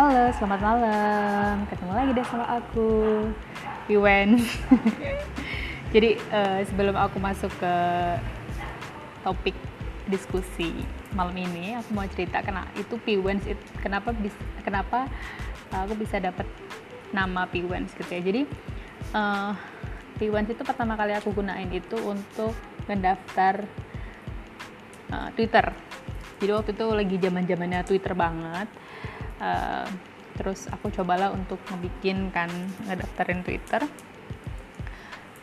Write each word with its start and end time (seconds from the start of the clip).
Halo, 0.00 0.32
selamat 0.32 0.60
malam. 0.64 1.54
Ketemu 1.68 1.92
lagi 1.92 2.10
deh 2.16 2.24
sama 2.24 2.48
aku, 2.48 2.88
Iwen. 3.84 4.40
Jadi 5.92 6.16
uh, 6.32 6.64
sebelum 6.64 6.96
aku 6.96 7.20
masuk 7.20 7.52
ke 7.60 7.74
topik 9.20 9.52
diskusi 10.08 10.72
malam 11.12 11.36
ini, 11.36 11.76
aku 11.76 11.92
mau 11.92 12.08
cerita 12.08 12.40
karena 12.40 12.64
itu 12.80 12.96
Piwens 12.96 13.44
it, 13.44 13.60
kenapa 13.84 14.16
bis, 14.16 14.32
kenapa 14.64 15.04
aku 15.68 15.92
bisa 16.00 16.16
dapat 16.16 16.48
nama 17.12 17.44
Piwens 17.44 17.92
gitu 17.92 18.08
ya. 18.08 18.24
Jadi 18.24 18.48
uh, 19.12 19.52
Piwens 20.16 20.48
itu 20.48 20.64
pertama 20.64 20.96
kali 20.96 21.12
aku 21.12 21.28
gunain 21.28 21.68
itu 21.68 22.00
untuk 22.00 22.56
mendaftar 22.88 23.68
uh, 25.12 25.28
Twitter. 25.36 25.76
Jadi 26.40 26.50
waktu 26.56 26.72
itu 26.72 26.86
lagi 26.88 27.16
zaman 27.20 27.44
zamannya 27.44 27.80
Twitter 27.84 28.16
banget 28.16 28.80
uh, 29.40 29.88
terus 30.36 30.70
aku 30.70 30.88
cobalah 30.94 31.34
untuk 31.34 31.58
ngebikin 31.68 32.30
kan 32.30 32.48
ngedaftarin 32.86 33.42
Twitter. 33.42 33.82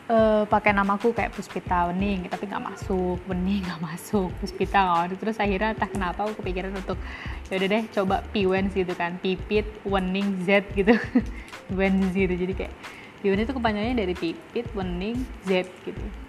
Uh, 0.07 0.47
pakai 0.47 0.71
namaku 0.71 1.11
kayak 1.11 1.35
Puspita 1.35 1.91
Wening 1.91 2.31
tapi 2.31 2.47
nggak 2.47 2.63
masuk 2.63 3.19
Wening 3.27 3.59
nggak 3.67 3.83
masuk 3.83 4.31
Puspita 4.39 4.79
nggak 4.79 5.19
terus 5.19 5.35
akhirnya 5.35 5.75
entah 5.75 5.91
kenapa 5.91 6.23
aku 6.23 6.39
kepikiran 6.39 6.71
untuk 6.79 6.95
yaudah 7.51 7.67
deh 7.67 7.83
coba 7.91 8.23
Piwens 8.31 8.71
gitu 8.71 8.95
kan 8.95 9.19
Pipit 9.19 9.67
Wening 9.83 10.47
Z 10.47 10.63
gitu. 10.79 10.95
Wens 11.77 12.15
gitu. 12.15 12.31
Jadi 12.31 12.53
kayak 12.55 12.73
Piwen 13.19 13.43
itu 13.43 13.51
kepanjangannya 13.51 14.07
dari 14.07 14.15
Pipit 14.15 14.71
Wening 14.71 15.19
Z 15.43 15.67
gitu 15.83 16.26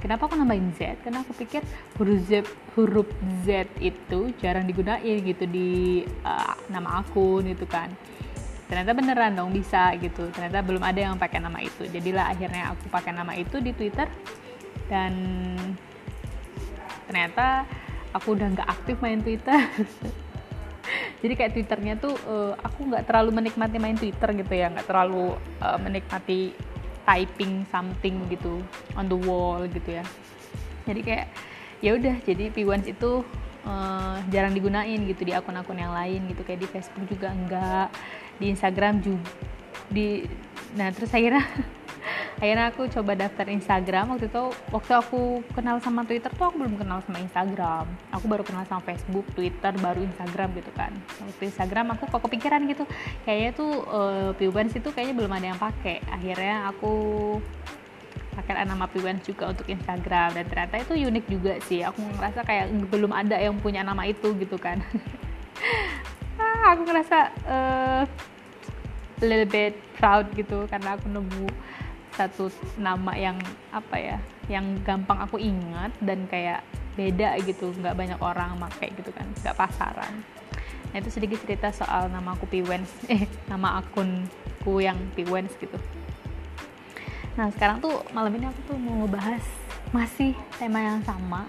Kenapa 0.00 0.26
aku 0.26 0.34
nambahin 0.34 0.72
Z? 0.72 0.96
Karena 1.04 1.20
aku 1.20 1.36
pikir 1.36 1.60
huruf 2.00 2.20
Z, 2.24 2.48
huruf 2.72 3.08
Z 3.44 3.68
itu 3.84 4.32
jarang 4.40 4.64
digunain 4.64 5.20
gitu 5.20 5.44
di 5.44 6.02
uh, 6.24 6.56
nama 6.72 7.04
akun 7.04 7.44
gitu 7.52 7.68
kan. 7.68 7.92
Ternyata 8.66 8.96
beneran 8.96 9.36
dong 9.36 9.52
bisa 9.52 9.92
gitu. 10.00 10.32
Ternyata 10.32 10.64
belum 10.64 10.80
ada 10.80 10.96
yang 10.96 11.20
pakai 11.20 11.44
nama 11.44 11.60
itu. 11.60 11.84
Jadilah 11.84 12.32
akhirnya 12.32 12.72
aku 12.72 12.88
pakai 12.88 13.12
nama 13.12 13.36
itu 13.36 13.60
di 13.60 13.76
Twitter 13.76 14.08
dan 14.88 15.12
ternyata 17.04 17.68
aku 18.16 18.34
udah 18.34 18.46
nggak 18.56 18.68
aktif 18.72 18.96
main 19.04 19.20
Twitter. 19.20 19.60
Jadi 21.20 21.34
kayak 21.36 21.52
Twitternya 21.52 21.94
tuh 22.00 22.16
uh, 22.24 22.56
aku 22.56 22.88
nggak 22.88 23.04
terlalu 23.04 23.30
menikmati 23.36 23.76
main 23.76 23.94
Twitter 23.94 24.32
gitu 24.32 24.52
ya, 24.56 24.72
nggak 24.72 24.88
terlalu 24.88 25.36
uh, 25.60 25.76
menikmati 25.76 26.56
typing 27.10 27.66
something 27.74 28.22
gitu 28.30 28.62
on 28.94 29.10
the 29.10 29.18
wall 29.26 29.66
gitu 29.66 29.98
ya. 29.98 30.04
Jadi 30.86 31.00
kayak 31.02 31.26
ya 31.82 31.98
udah 31.98 32.14
jadi 32.22 32.54
P1 32.54 32.86
itu 32.86 33.26
uh, 33.66 34.16
jarang 34.30 34.54
digunain 34.54 35.00
gitu 35.10 35.26
di 35.26 35.34
akun-akun 35.34 35.74
yang 35.74 35.90
lain 35.90 36.30
gitu. 36.30 36.46
Kayak 36.46 36.62
di 36.62 36.68
Facebook 36.70 37.04
juga 37.10 37.34
enggak 37.34 37.90
di 38.38 38.54
Instagram 38.54 39.02
juga 39.02 39.26
di 39.90 40.22
nah 40.78 40.86
terus 40.94 41.10
akhirnya 41.10 41.42
akhirnya 42.40 42.72
aku 42.72 42.88
coba 42.88 43.12
daftar 43.12 43.46
Instagram. 43.52 44.16
Waktu 44.16 44.32
itu 44.32 44.44
waktu 44.72 44.92
aku 44.96 45.44
kenal 45.52 45.76
sama 45.84 46.08
Twitter 46.08 46.32
tuh 46.32 46.48
aku 46.48 46.56
belum 46.56 46.80
kenal 46.80 47.04
sama 47.04 47.20
Instagram. 47.20 47.84
Aku 48.16 48.24
baru 48.26 48.42
kenal 48.42 48.64
sama 48.64 48.80
Facebook 48.80 49.28
Twitter 49.36 49.76
baru 49.76 50.00
Instagram 50.00 50.56
gitu 50.56 50.72
kan. 50.72 50.90
Waktu 51.20 51.52
Instagram 51.52 51.94
aku 51.94 52.08
kok 52.08 52.24
kepikiran 52.24 52.64
gitu. 52.64 52.88
Kayaknya 53.28 53.50
tuh 53.52 53.72
uh, 53.86 54.32
Piwens 54.40 54.72
itu 54.72 54.88
kayaknya 54.88 55.14
belum 55.20 55.32
ada 55.36 55.46
yang 55.52 55.60
pakai. 55.60 56.00
Akhirnya 56.08 56.72
aku 56.72 56.92
pakai 58.32 58.64
nama 58.64 58.88
Piwens 58.88 59.20
juga 59.28 59.52
untuk 59.52 59.68
Instagram. 59.68 60.32
Dan 60.32 60.44
ternyata 60.48 60.80
itu 60.80 60.96
unik 60.96 61.24
juga 61.28 61.52
sih. 61.68 61.84
Aku 61.84 62.00
ngerasa 62.00 62.40
kayak 62.48 62.72
belum 62.88 63.12
ada 63.12 63.36
yang 63.36 63.60
punya 63.60 63.84
nama 63.84 64.08
itu 64.08 64.32
gitu 64.40 64.56
kan. 64.56 64.80
Ah, 66.40 66.72
aku 66.72 66.88
ngerasa 66.88 67.18
uh, 67.48 68.02
little 69.20 69.48
bit 69.48 69.76
proud 70.00 70.28
gitu 70.32 70.64
karena 70.68 70.96
aku 70.96 71.06
nemu 71.08 71.46
satu 72.20 72.52
nama 72.76 73.16
yang 73.16 73.40
apa 73.72 73.96
ya 73.96 74.18
yang 74.52 74.76
gampang 74.84 75.16
aku 75.24 75.40
ingat 75.40 75.88
dan 76.04 76.28
kayak 76.28 76.60
beda 76.92 77.40
gitu 77.48 77.72
nggak 77.80 77.96
banyak 77.96 78.20
orang 78.20 78.60
pakai 78.60 78.92
gitu 78.92 79.08
kan 79.16 79.24
nggak 79.40 79.56
pasaran. 79.56 80.20
Nah 80.90 80.96
itu 81.00 81.08
sedikit 81.08 81.40
cerita 81.40 81.72
soal 81.72 82.12
nama 82.12 82.36
aku 82.36 82.44
Piwens. 82.44 82.90
Eh 83.12 83.24
nama 83.48 83.80
akunku 83.80 84.84
yang 84.84 84.98
Piwens 85.16 85.56
gitu. 85.56 85.80
Nah 87.40 87.48
sekarang 87.56 87.80
tuh 87.80 88.04
malam 88.12 88.34
ini 88.36 88.52
aku 88.52 88.60
tuh 88.68 88.76
mau 88.76 89.06
ngebahas 89.06 89.44
masih 89.96 90.36
tema 90.60 90.82
yang 90.82 91.00
sama 91.06 91.48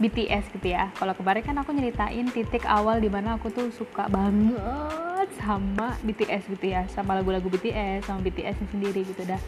BTS 0.00 0.48
gitu 0.56 0.72
ya. 0.72 0.88
Kalau 0.96 1.12
kemarin 1.12 1.44
kan 1.44 1.60
aku 1.60 1.76
nyeritain 1.76 2.24
titik 2.32 2.64
awal 2.64 3.04
di 3.04 3.12
mana 3.12 3.36
aku 3.36 3.52
tuh 3.52 3.68
suka 3.68 4.08
banget 4.08 5.28
sama 5.44 5.92
BTS 6.00 6.48
gitu 6.48 6.72
ya 6.72 6.88
sama 6.88 7.12
lagu-lagu 7.18 7.44
BTS 7.52 8.08
sama 8.08 8.24
BTS 8.24 8.56
sendiri 8.72 9.04
gitu 9.04 9.22
dah 9.28 9.40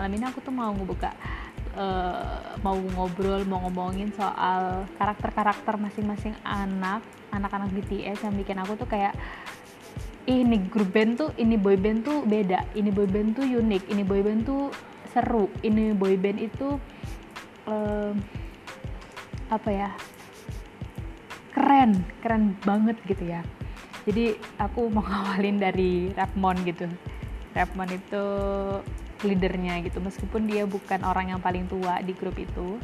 malam 0.00 0.16
ini 0.16 0.24
aku 0.24 0.40
tuh 0.40 0.48
mau 0.48 0.72
ngebuka 0.72 1.12
uh, 1.76 2.56
mau 2.64 2.72
ngobrol 2.72 3.44
mau 3.44 3.60
ngomongin 3.68 4.08
soal 4.16 4.88
karakter-karakter 4.96 5.76
masing-masing 5.76 6.32
anak 6.40 7.04
anak-anak 7.28 7.68
BTS 7.76 8.24
yang 8.24 8.32
bikin 8.32 8.56
aku 8.64 8.80
tuh 8.80 8.88
kayak 8.88 9.12
ini 10.24 10.56
grup 10.72 10.88
band 10.96 11.20
tuh 11.20 11.36
ini 11.36 11.60
boy 11.60 11.76
band 11.76 12.08
tuh 12.08 12.24
beda 12.24 12.64
ini 12.72 12.88
boy 12.88 13.04
band 13.04 13.36
tuh 13.36 13.44
unik 13.44 13.92
ini 13.92 14.00
boy 14.00 14.24
band 14.24 14.48
tuh 14.48 14.72
seru 15.12 15.52
ini 15.60 15.92
boy 15.92 16.16
band 16.16 16.40
itu 16.40 16.80
uh, 17.68 18.16
apa 19.52 19.68
ya 19.68 19.92
keren 21.52 21.92
keren 22.24 22.56
banget 22.64 22.96
gitu 23.04 23.36
ya. 23.36 23.44
Jadi 24.08 24.32
aku 24.56 24.88
mau 24.88 25.04
ngawalin 25.12 25.60
dari 25.60 26.08
Rapmon 26.16 26.56
gitu. 26.64 26.88
Rapmon 27.52 27.90
itu 27.92 28.24
leadernya 29.24 29.80
gitu. 29.84 29.98
Meskipun 30.00 30.48
dia 30.48 30.64
bukan 30.64 31.04
orang 31.04 31.36
yang 31.36 31.40
paling 31.40 31.68
tua 31.68 32.00
di 32.00 32.12
grup 32.16 32.36
itu 32.40 32.80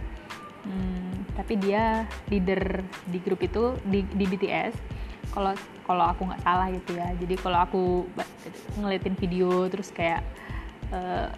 hmm, 0.67 1.37
tapi 1.39 1.55
dia 1.61 2.05
leader 2.29 2.83
di 3.07 3.19
grup 3.23 3.41
itu 3.45 3.77
di, 3.87 4.03
di 4.03 4.25
BTS 4.27 4.75
kalau 5.31 5.53
kalau 5.87 6.05
aku 6.11 6.27
nggak 6.27 6.43
salah 6.43 6.69
gitu 6.73 6.97
ya. 6.97 7.09
Jadi 7.19 7.35
kalau 7.39 7.59
aku 7.63 7.83
ngeliatin 8.81 9.15
video 9.15 9.69
terus 9.71 9.93
kayak 9.95 10.25
uh, 10.91 11.31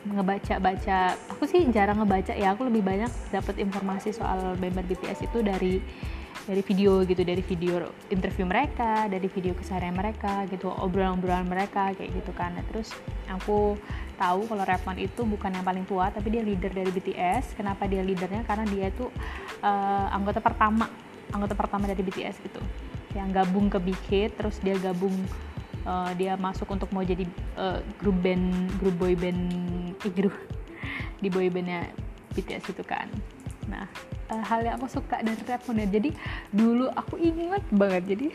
ngebaca-baca 0.00 1.12
aku 1.28 1.44
sih 1.44 1.66
jarang 1.72 2.00
ngebaca 2.00 2.32
ya. 2.32 2.54
Aku 2.54 2.68
lebih 2.68 2.84
banyak 2.84 3.10
dapat 3.34 3.58
informasi 3.60 4.14
soal 4.14 4.56
member 4.56 4.84
BTS 4.86 5.26
itu 5.26 5.38
dari 5.42 5.82
dari 6.48 6.62
video 6.64 7.04
gitu 7.04 7.20
dari 7.20 7.42
video 7.44 7.92
interview 8.08 8.48
mereka 8.48 9.06
dari 9.12 9.28
video 9.28 9.52
keseharian 9.52 9.92
mereka 9.92 10.48
gitu 10.48 10.72
obrolan-obrolan 10.72 11.44
mereka 11.44 11.92
kayak 11.92 12.10
gitu 12.16 12.32
kan. 12.32 12.56
Nah, 12.56 12.64
terus 12.72 12.92
aku 13.28 13.76
tahu 14.16 14.48
kalau 14.48 14.64
Rapman 14.64 15.00
itu 15.00 15.24
bukan 15.24 15.52
yang 15.52 15.64
paling 15.64 15.84
tua 15.84 16.12
tapi 16.12 16.32
dia 16.32 16.44
leader 16.44 16.72
dari 16.72 16.88
BTS 16.88 17.56
kenapa 17.56 17.84
dia 17.84 18.00
leadernya? 18.00 18.44
Karena 18.48 18.64
dia 18.68 18.88
itu 18.88 19.08
uh, 19.60 20.06
anggota 20.12 20.40
pertama 20.40 20.88
anggota 21.30 21.54
pertama 21.54 21.84
dari 21.88 22.00
BTS 22.00 22.40
gitu. 22.40 22.60
Yang 23.12 23.42
gabung 23.42 23.66
ke 23.68 23.78
Hit 24.08 24.38
terus 24.40 24.56
dia 24.64 24.76
gabung 24.80 25.14
uh, 25.84 26.12
dia 26.16 26.36
masuk 26.40 26.68
untuk 26.72 26.88
mau 26.92 27.04
jadi 27.04 27.24
uh, 27.56 27.80
grup 28.00 28.16
band 28.20 28.70
grup 28.80 28.96
boy 28.96 29.12
band 29.12 29.40
eh, 30.04 30.12
grup 30.12 30.34
di 31.22 31.28
boy 31.28 31.52
bandnya 31.52 31.88
BTS 32.32 32.72
itu 32.72 32.82
kan. 32.84 33.08
Nah 33.68 33.86
uh, 34.30 34.42
hal 34.46 34.62
yang 34.62 34.78
aku 34.78 34.88
suka 34.88 35.20
dari 35.20 35.36
modern 35.42 35.90
jadi 35.90 36.10
dulu 36.54 36.86
aku 36.94 37.18
ingat 37.18 37.64
banget 37.74 38.02
jadi 38.16 38.26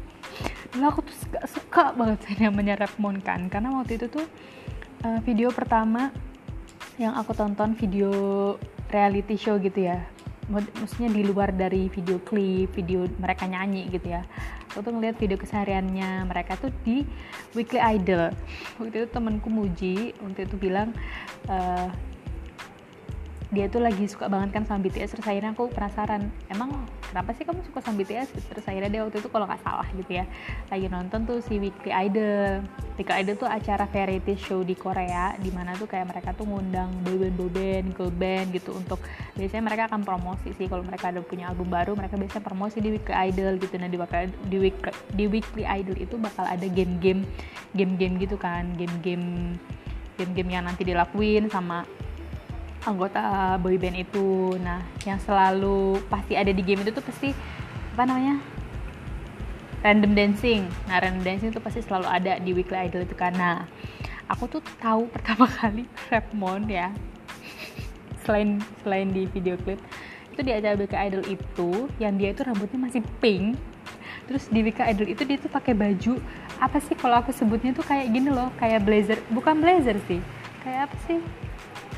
dulu 0.76 0.84
aku 0.88 1.00
tuh 1.04 1.16
gak 1.32 1.46
suka 1.48 1.84
banget 1.96 2.18
yang 2.38 2.52
namanya 2.52 2.84
rap 2.84 2.94
kan 3.24 3.48
karena 3.48 3.68
waktu 3.72 3.96
itu 3.96 4.06
tuh 4.12 4.26
uh, 5.04 5.18
video 5.24 5.48
pertama 5.50 6.12
yang 7.00 7.16
aku 7.16 7.32
tonton 7.32 7.72
video 7.72 8.12
reality 8.92 9.40
show 9.40 9.56
gitu 9.56 9.88
ya 9.88 10.04
maksudnya 10.50 11.08
di 11.14 11.22
luar 11.22 11.54
dari 11.54 11.86
video 11.86 12.18
klip, 12.18 12.74
video 12.74 13.06
mereka 13.16 13.46
nyanyi 13.46 13.86
gitu 13.88 14.10
ya. 14.10 14.26
Aku 14.72 14.82
tuh 14.82 14.92
ngeliat 14.92 15.16
video 15.20 15.38
kesehariannya 15.38 16.26
mereka 16.26 16.58
tuh 16.58 16.74
di 16.82 17.06
Weekly 17.54 17.78
Idol. 17.78 18.32
Waktu 18.80 19.06
itu 19.06 19.08
temanku 19.12 19.48
muji, 19.52 20.16
waktu 20.18 20.48
itu 20.48 20.56
bilang 20.58 20.96
uh, 21.46 21.88
dia 23.52 23.68
tuh 23.68 23.84
lagi 23.84 24.08
suka 24.08 24.32
banget 24.32 24.56
kan 24.56 24.64
sama 24.64 24.80
BTS 24.88 25.12
terus 25.12 25.28
akhirnya 25.28 25.52
aku 25.52 25.68
penasaran 25.68 26.32
emang 26.48 26.72
kenapa 27.12 27.36
sih 27.36 27.44
kamu 27.44 27.60
suka 27.68 27.84
sama 27.84 28.00
BTS 28.00 28.32
terus 28.48 28.64
akhirnya 28.64 28.88
dia 28.88 29.00
waktu 29.04 29.20
itu 29.20 29.28
kalau 29.28 29.44
nggak 29.44 29.60
salah 29.60 29.84
gitu 29.92 30.08
ya 30.08 30.24
lagi 30.72 30.88
nonton 30.88 31.28
tuh 31.28 31.44
si 31.44 31.60
Weekly 31.60 31.92
Idol. 31.92 32.64
Weekly 32.96 33.12
Idol 33.20 33.36
tuh 33.36 33.48
acara 33.52 33.84
variety 33.84 34.40
show 34.40 34.64
di 34.64 34.72
Korea 34.72 35.36
di 35.36 35.52
mana 35.52 35.76
tuh 35.76 35.84
kayak 35.84 36.08
mereka 36.08 36.32
tuh 36.32 36.48
ngundang 36.48 36.88
boyband 37.04 37.36
boyband 37.36 37.86
girl 37.92 38.08
band 38.08 38.56
gitu 38.56 38.72
untuk 38.72 39.04
biasanya 39.36 39.68
mereka 39.68 39.82
akan 39.92 40.00
promosi 40.00 40.56
sih 40.56 40.64
kalau 40.64 40.80
mereka 40.80 41.12
ada 41.12 41.20
punya 41.20 41.52
album 41.52 41.68
baru 41.68 41.92
mereka 41.92 42.16
biasanya 42.16 42.48
promosi 42.48 42.80
di 42.80 42.96
Weekly 42.96 43.16
Idol 43.28 43.60
gitu. 43.60 43.76
Nah 43.76 43.92
di 43.92 44.00
di 44.48 44.56
Weekly, 44.56 44.92
di 45.12 45.24
Weekly 45.28 45.64
Idol 45.68 45.96
itu 46.00 46.16
bakal 46.16 46.48
ada 46.48 46.64
game-game 46.64 47.28
game-game 47.76 48.16
gitu 48.16 48.40
kan 48.40 48.72
game-game 48.80 49.60
game-game 50.16 50.50
yang 50.56 50.64
nanti 50.64 50.88
dilakuin 50.88 51.52
sama 51.52 51.84
anggota 52.86 53.56
boyband 53.62 53.96
itu. 53.98 54.58
Nah 54.58 54.82
yang 55.06 55.18
selalu 55.22 56.02
pasti 56.10 56.34
ada 56.34 56.50
di 56.50 56.62
game 56.62 56.82
itu 56.82 56.90
tuh 56.94 57.04
pasti 57.04 57.30
apa 57.94 58.02
namanya 58.08 58.42
random 59.82 60.12
dancing. 60.14 60.66
Nah 60.90 61.02
random 61.02 61.22
dancing 61.22 61.50
itu 61.50 61.60
pasti 61.62 61.80
selalu 61.82 62.06
ada 62.08 62.38
di 62.38 62.50
weekly 62.54 62.78
idol 62.88 63.02
itu 63.02 63.14
karena 63.14 63.66
aku 64.30 64.58
tuh 64.58 64.62
tahu 64.78 65.06
pertama 65.14 65.46
kali 65.46 65.86
Rapmon 66.10 66.66
ya. 66.70 66.90
Selain 68.22 68.62
selain 68.86 69.10
di 69.10 69.26
video 69.30 69.58
klip 69.58 69.82
itu 70.32 70.40
di 70.40 70.52
acara 70.54 70.78
weekly 70.78 70.98
idol 70.98 71.22
itu 71.28 71.70
yang 72.00 72.16
dia 72.16 72.32
itu 72.34 72.42
rambutnya 72.42 72.78
masih 72.78 73.02
pink. 73.22 73.58
Terus 74.30 74.46
di 74.48 74.62
weekly 74.62 74.86
idol 74.86 75.06
itu 75.10 75.22
dia 75.26 75.38
tuh 75.38 75.50
pakai 75.50 75.74
baju 75.74 76.18
apa 76.62 76.78
sih 76.78 76.94
kalau 76.94 77.18
aku 77.18 77.34
sebutnya 77.34 77.74
tuh 77.74 77.82
kayak 77.82 78.10
gini 78.10 78.30
loh 78.30 78.50
kayak 78.58 78.86
blazer. 78.86 79.18
Bukan 79.30 79.58
blazer 79.62 79.98
sih 80.06 80.22
kayak 80.62 80.86
apa 80.88 80.96
sih 81.10 81.18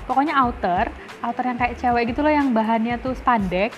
pokoknya 0.05 0.35
outer 0.41 0.89
outer 1.25 1.45
yang 1.49 1.59
kayak 1.59 1.75
cewek 1.81 2.13
gitu 2.13 2.21
loh 2.21 2.33
yang 2.33 2.53
bahannya 2.53 3.01
tuh 3.01 3.17
spandek. 3.17 3.73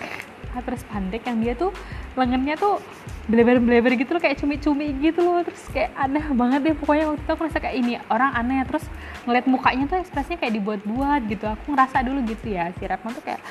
Outer 0.57 0.75
spandek 0.75 1.23
yang 1.29 1.39
dia 1.39 1.55
tuh 1.55 1.71
lengannya 2.17 2.57
tuh 2.57 2.83
bleber-bleber 3.27 3.99
gitu 3.99 4.17
loh 4.17 4.23
kayak 4.23 4.39
cumi-cumi 4.41 4.91
gitu 4.99 5.23
loh. 5.23 5.47
Terus 5.47 5.63
kayak 5.71 5.95
aneh 5.95 6.27
banget 6.35 6.61
deh 6.67 6.75
pokoknya 6.75 7.05
waktu 7.13 7.23
itu 7.23 7.31
aku 7.31 7.41
ngerasa 7.47 7.59
kayak 7.63 7.77
ini 7.79 7.93
orang 8.11 8.31
aneh. 8.35 8.67
Terus 8.67 8.85
ngeliat 9.29 9.47
mukanya 9.47 9.85
tuh 9.87 9.99
ekspresinya 10.03 10.39
kayak 10.43 10.55
dibuat-buat 10.59 11.21
gitu. 11.31 11.45
Aku 11.47 11.65
ngerasa 11.71 11.97
dulu 12.03 12.19
gitu 12.27 12.47
ya 12.51 12.73
si 12.75 12.83
Rapman 12.83 13.15
tuh 13.15 13.25
kayak 13.25 13.43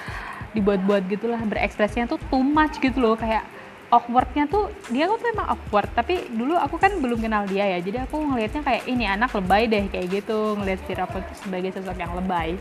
dibuat-buat 0.56 1.04
gitulah 1.08 1.40
berekspresinya 1.46 2.10
tuh 2.12 2.20
too 2.28 2.44
much 2.44 2.82
gitu 2.84 3.00
loh. 3.00 3.16
Kayak 3.16 3.48
awkwardnya 3.96 4.46
tuh 4.52 4.68
dia 4.92 5.08
tuh 5.08 5.16
memang 5.24 5.56
awkward 5.56 5.88
tapi 5.96 6.28
dulu 6.28 6.60
aku 6.60 6.76
kan 6.76 6.92
belum 7.00 7.24
kenal 7.24 7.48
dia 7.48 7.64
ya 7.64 7.80
jadi 7.80 8.04
aku 8.04 8.20
ngelihatnya 8.20 8.62
kayak 8.68 8.84
ini 8.92 9.08
anak 9.08 9.32
lebay 9.32 9.72
deh 9.72 9.88
kayak 9.88 10.08
gitu 10.12 10.60
ngelihat 10.60 10.84
si 10.84 10.92
Rapman 10.92 11.24
tuh 11.24 11.38
sebagai 11.40 11.72
sosok 11.72 11.96
yang 11.96 12.14
lebay. 12.14 12.60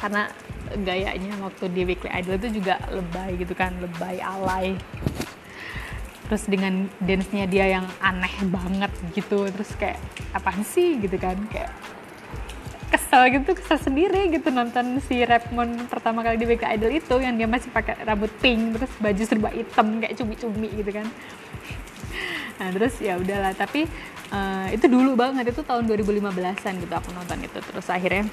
Karena 0.00 0.26
gayanya 0.82 1.36
waktu 1.44 1.64
di 1.70 1.82
Weekly 1.84 2.10
Idol 2.10 2.40
itu 2.40 2.48
juga 2.62 2.80
lebay 2.88 3.36
gitu 3.36 3.52
kan 3.52 3.76
lebay 3.78 4.18
alay. 4.18 4.74
Terus 6.26 6.48
dengan 6.48 6.88
dance-nya 6.96 7.44
dia 7.44 7.76
yang 7.76 7.86
aneh 8.00 8.32
banget 8.48 8.92
gitu 9.12 9.46
terus 9.52 9.76
kayak 9.76 10.00
apa 10.32 10.56
sih? 10.64 10.96
gitu 10.96 11.20
kan 11.20 11.36
kayak 11.52 11.70
kesel 12.92 13.22
gitu 13.32 13.56
kesel 13.56 13.80
sendiri 13.80 14.28
gitu 14.28 14.52
nonton 14.52 15.00
si 15.00 15.24
Rapmon 15.24 15.88
pertama 15.88 16.20
kali 16.20 16.36
di 16.36 16.44
BK 16.44 16.76
Idol 16.76 16.92
itu 16.92 17.16
yang 17.18 17.34
dia 17.40 17.48
masih 17.48 17.72
pakai 17.72 18.04
rambut 18.04 18.28
pink 18.44 18.76
terus 18.76 18.92
baju 19.00 19.22
serba 19.24 19.48
hitam 19.48 19.98
kayak 20.04 20.14
cumi-cumi 20.20 20.68
gitu 20.76 20.90
kan. 20.92 21.08
Nah 22.60 22.68
terus 22.68 22.94
ya 23.00 23.16
udahlah 23.16 23.56
tapi 23.56 23.88
uh, 24.28 24.68
itu 24.68 24.84
dulu 24.86 25.16
banget 25.16 25.56
itu 25.56 25.64
tahun 25.64 25.88
2015an 25.88 26.74
gitu 26.84 26.92
aku 26.92 27.10
nonton 27.16 27.38
itu. 27.40 27.58
Terus 27.58 27.86
akhirnya 27.88 28.28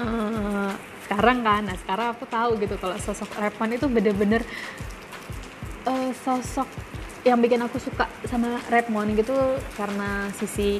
uh, 0.00 0.72
sekarang 1.04 1.44
kan 1.44 1.62
nah 1.68 1.76
sekarang 1.76 2.08
aku 2.16 2.24
tahu 2.24 2.56
gitu 2.56 2.74
kalau 2.80 2.96
sosok 2.96 3.30
Rapmon 3.36 3.76
itu 3.76 3.86
bener-bener 3.86 4.42
uh, 5.86 6.10
sosok 6.24 6.66
yang 7.26 7.42
bikin 7.42 7.58
aku 7.58 7.82
suka 7.82 8.06
sama 8.30 8.62
Redmond 8.70 9.18
gitu 9.18 9.34
karena 9.74 10.30
sisi 10.38 10.78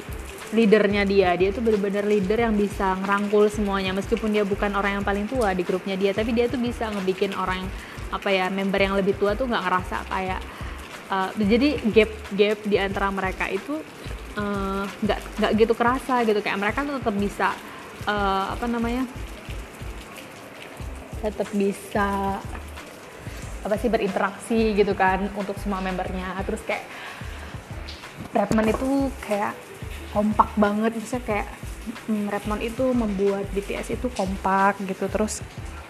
leadernya 0.55 1.03
dia. 1.03 1.35
Dia 1.35 1.51
tuh 1.51 1.63
bener-bener 1.65 2.07
leader 2.07 2.47
yang 2.47 2.55
bisa 2.55 2.95
ngerangkul 3.03 3.51
semuanya. 3.51 3.91
Meskipun 3.97 4.31
dia 4.31 4.47
bukan 4.47 4.75
orang 4.79 5.01
yang 5.01 5.05
paling 5.07 5.27
tua 5.27 5.51
di 5.57 5.67
grupnya 5.67 5.99
dia 5.99 6.15
tapi 6.15 6.31
dia 6.31 6.47
tuh 6.47 6.61
bisa 6.61 6.87
ngebikin 6.93 7.35
orang 7.35 7.67
yang 7.67 7.71
apa 8.07 8.29
ya 8.31 8.47
member 8.47 8.79
yang 8.79 8.95
lebih 8.95 9.19
tua 9.19 9.35
tuh 9.35 9.51
nggak 9.51 9.65
ngerasa 9.67 9.97
kayak 10.07 10.41
uh, 11.11 11.31
jadi 11.35 11.69
gap 11.91 12.11
gap 12.39 12.59
di 12.63 12.77
antara 12.79 13.11
mereka 13.11 13.51
itu 13.51 13.83
nggak 15.03 15.21
uh, 15.21 15.27
nggak 15.43 15.53
gitu 15.59 15.73
kerasa 15.75 16.23
gitu. 16.23 16.39
Kayak 16.39 16.59
mereka 16.63 16.87
tuh 16.87 17.03
tetap 17.03 17.17
bisa 17.19 17.49
uh, 18.07 18.55
apa 18.55 18.67
namanya 18.71 19.09
tetap 21.25 21.49
bisa 21.57 22.39
apa 23.67 23.75
sih 23.83 23.91
berinteraksi 23.91 24.79
gitu 24.79 24.95
kan 24.95 25.27
untuk 25.35 25.59
semua 25.59 25.83
membernya. 25.83 26.39
Terus 26.47 26.63
kayak 26.63 26.87
Redmond 28.31 28.71
itu 28.71 29.11
kayak 29.27 29.57
kompak 30.17 30.49
banget. 30.57 30.97
Misalnya 30.97 31.25
kayak 31.29 31.47
hmm, 32.09 32.33
Redmond 32.33 32.63
itu 32.65 32.85
membuat 32.97 33.45
BTS 33.53 34.01
itu 34.01 34.09
kompak 34.17 34.81
gitu 34.81 35.05
terus 35.13 35.45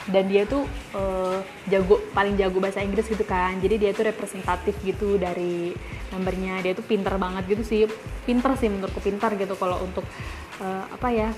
dan 0.07 0.31
dia 0.31 0.47
tuh 0.47 0.63
uh, 0.95 1.43
jago 1.67 1.99
paling 2.15 2.39
jago 2.39 2.59
bahasa 2.59 2.83
Inggris 2.83 3.07
gitu 3.07 3.23
kan. 3.23 3.55
Jadi 3.63 3.79
dia 3.79 3.91
tuh 3.95 4.11
representatif 4.11 4.75
gitu 4.83 5.15
dari 5.15 5.71
membernya. 6.11 6.59
Dia 6.63 6.75
tuh 6.75 6.83
pinter 6.83 7.15
banget 7.15 7.47
gitu 7.47 7.63
sih. 7.63 7.81
Pinter 8.27 8.59
sih 8.59 8.67
menurutku 8.67 8.99
pinter 8.99 9.31
gitu 9.39 9.55
kalau 9.55 9.79
untuk 9.83 10.03
uh, 10.59 10.85
apa 10.91 11.09
ya 11.15 11.31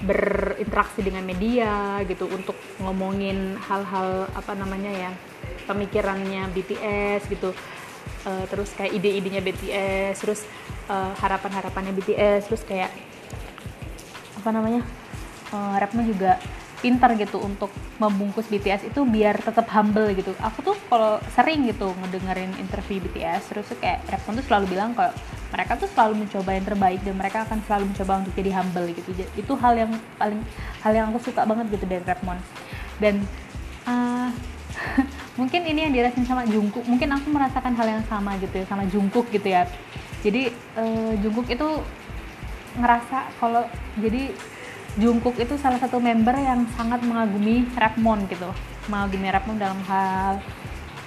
berinteraksi 0.00 1.04
dengan 1.04 1.20
media 1.28 2.00
gitu 2.08 2.24
untuk 2.32 2.56
ngomongin 2.80 3.60
hal-hal 3.68 4.32
apa 4.32 4.56
namanya 4.56 4.88
ya 4.88 5.10
pemikirannya 5.68 6.48
BTS 6.56 7.28
gitu 7.28 7.52
uh, 8.26 8.44
terus 8.48 8.72
kayak 8.76 8.92
ide-idenya 8.96 9.40
BTS 9.44 10.16
terus 10.24 10.40
uh, 10.88 11.12
harapan-harapannya 11.20 11.92
BTS 11.96 12.50
terus 12.50 12.62
kayak 12.66 12.90
apa 14.40 14.50
namanya 14.50 14.82
uh, 15.52 15.76
rapnya 15.76 16.04
juga 16.08 16.32
pintar 16.80 17.12
gitu 17.20 17.36
untuk 17.44 17.68
membungkus 18.00 18.48
BTS 18.48 18.88
itu 18.88 19.04
biar 19.04 19.36
tetap 19.36 19.68
humble 19.68 20.08
gitu. 20.16 20.32
Aku 20.40 20.64
tuh 20.64 20.76
kalau 20.88 21.20
sering 21.36 21.68
gitu 21.68 21.92
ngedengerin 21.92 22.56
interview 22.56 23.04
BTS 23.04 23.52
terus 23.52 23.68
tuh 23.68 23.76
kayak 23.76 24.00
Rapon 24.08 24.40
tuh 24.40 24.44
selalu 24.48 24.72
bilang 24.72 24.96
kalau 24.96 25.12
mereka 25.52 25.76
tuh 25.76 25.88
selalu 25.92 26.24
mencoba 26.24 26.50
yang 26.56 26.64
terbaik 26.64 27.00
dan 27.04 27.14
mereka 27.20 27.38
akan 27.44 27.58
selalu 27.68 27.84
mencoba 27.92 28.12
untuk 28.24 28.32
jadi 28.32 28.50
humble 28.56 28.86
gitu. 28.96 29.10
Itu 29.36 29.52
hal 29.60 29.76
yang 29.76 29.92
paling 30.16 30.40
hal 30.80 30.92
yang 30.96 31.06
aku 31.12 31.20
suka 31.20 31.44
banget 31.44 31.68
gitu 31.76 31.84
dari 31.84 32.00
Rapmon. 32.00 32.40
Dan 32.96 33.28
uh, 33.84 34.32
mungkin 35.40 35.64
ini 35.64 35.88
yang 35.88 35.92
dirasain 35.96 36.28
sama 36.28 36.44
Jungkook. 36.44 36.84
Mungkin 36.84 37.08
aku 37.16 37.32
merasakan 37.32 37.72
hal 37.72 37.88
yang 37.88 38.04
sama 38.04 38.36
gitu 38.36 38.60
ya 38.60 38.68
sama 38.68 38.84
Jungkook 38.84 39.32
gitu 39.32 39.48
ya. 39.48 39.64
Jadi 40.20 40.52
uh, 40.76 41.16
Jungkook 41.24 41.48
itu 41.48 41.68
ngerasa 42.76 43.32
kalau 43.40 43.64
jadi 43.96 44.36
Jungkook 45.00 45.40
itu 45.40 45.56
salah 45.56 45.80
satu 45.80 45.96
member 45.96 46.36
yang 46.36 46.68
sangat 46.76 47.00
mengagumi 47.00 47.64
Rapmon 47.72 48.28
gitu. 48.28 48.52
Mengagumi 48.92 49.32
Rapmon 49.32 49.56
dalam 49.56 49.80
hal 49.88 50.44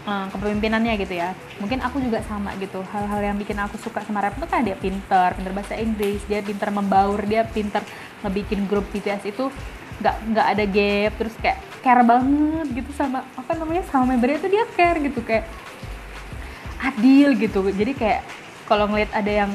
uh, 0.10 0.26
kepemimpinannya 0.34 0.98
gitu 0.98 1.14
ya. 1.14 1.38
Mungkin 1.62 1.86
aku 1.86 2.02
juga 2.02 2.26
sama 2.26 2.58
gitu. 2.58 2.82
Hal-hal 2.90 3.22
yang 3.22 3.38
bikin 3.38 3.62
aku 3.62 3.78
suka 3.78 4.02
sama 4.02 4.26
Rapmon 4.26 4.50
kan 4.50 4.66
dia 4.66 4.74
pinter 4.74 5.38
pinter 5.38 5.54
bahasa 5.54 5.78
Inggris 5.78 6.26
dia 6.26 6.42
pinter 6.42 6.74
membaur 6.74 7.22
dia 7.22 7.46
pinter 7.46 7.86
ngebikin 8.26 8.66
grup 8.66 8.90
BTS 8.90 9.30
itu 9.30 9.54
nggak 10.02 10.16
nggak 10.34 10.48
ada 10.58 10.64
gap 10.66 11.12
terus 11.22 11.36
kayak 11.38 11.62
care 11.84 12.04
banget 12.08 12.68
gitu 12.72 12.92
sama 12.96 13.28
apa 13.36 13.52
namanya 13.60 13.84
sama 13.92 14.16
membernya 14.16 14.40
itu 14.40 14.50
dia 14.56 14.64
care 14.72 14.98
gitu 15.04 15.20
kayak 15.20 15.46
adil 16.80 17.36
gitu. 17.36 17.60
Jadi 17.68 17.92
kayak 17.92 18.24
kalau 18.64 18.88
ngeliat 18.88 19.12
ada 19.12 19.32
yang 19.44 19.52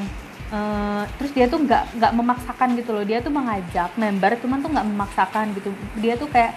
uh, 0.53 1.03
terus 1.17 1.33
dia 1.33 1.49
tuh 1.49 1.59
nggak 1.65 1.97
nggak 1.97 2.13
memaksakan 2.13 2.69
gitu 2.77 2.93
loh. 2.93 3.03
Dia 3.03 3.19
tuh 3.25 3.33
mengajak 3.33 3.91
member 3.97 4.31
cuman 4.45 4.57
tuh 4.61 4.69
nggak 4.69 4.87
memaksakan 4.87 5.45
gitu. 5.57 5.69
Dia 5.97 6.13
tuh 6.15 6.29
kayak 6.29 6.53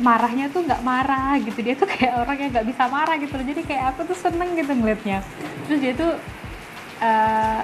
marahnya 0.00 0.52
tuh 0.52 0.60
nggak 0.68 0.82
marah 0.84 1.40
gitu. 1.40 1.58
Dia 1.64 1.74
tuh 1.76 1.88
kayak 1.88 2.12
orang 2.20 2.36
yang 2.36 2.50
nggak 2.52 2.66
bisa 2.68 2.82
marah 2.92 3.16
gitu 3.16 3.32
loh. 3.32 3.46
Jadi 3.48 3.60
kayak 3.64 3.84
aku 3.96 4.00
tuh 4.12 4.18
seneng 4.20 4.52
gitu 4.52 4.72
ngeliatnya. 4.76 5.24
Terus 5.64 5.78
dia 5.80 5.92
tuh 5.96 6.12
uh, 7.00 7.62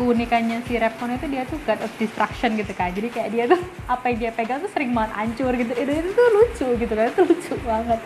keunikannya 0.00 0.64
si 0.64 0.80
Repton 0.80 1.12
itu 1.12 1.26
dia 1.28 1.44
tuh 1.44 1.60
god 1.68 1.80
of 1.84 1.92
destruction 2.00 2.56
gitu 2.56 2.72
kan 2.72 2.90
jadi 2.96 3.08
kayak 3.12 3.28
dia 3.32 3.44
tuh 3.44 3.60
apa 3.86 4.04
yang 4.08 4.18
dia 4.18 4.30
pegang 4.32 4.58
tuh 4.64 4.70
sering 4.72 4.90
banget 4.96 5.12
hancur 5.16 5.52
gitu. 5.52 5.72
Itu, 5.74 5.90
itu 5.92 6.10
tuh 6.14 6.26
lucu 6.32 6.68
gitu 6.80 6.92
kan 6.96 7.06
itu 7.10 7.22
lucu 7.28 7.54
banget. 7.66 8.00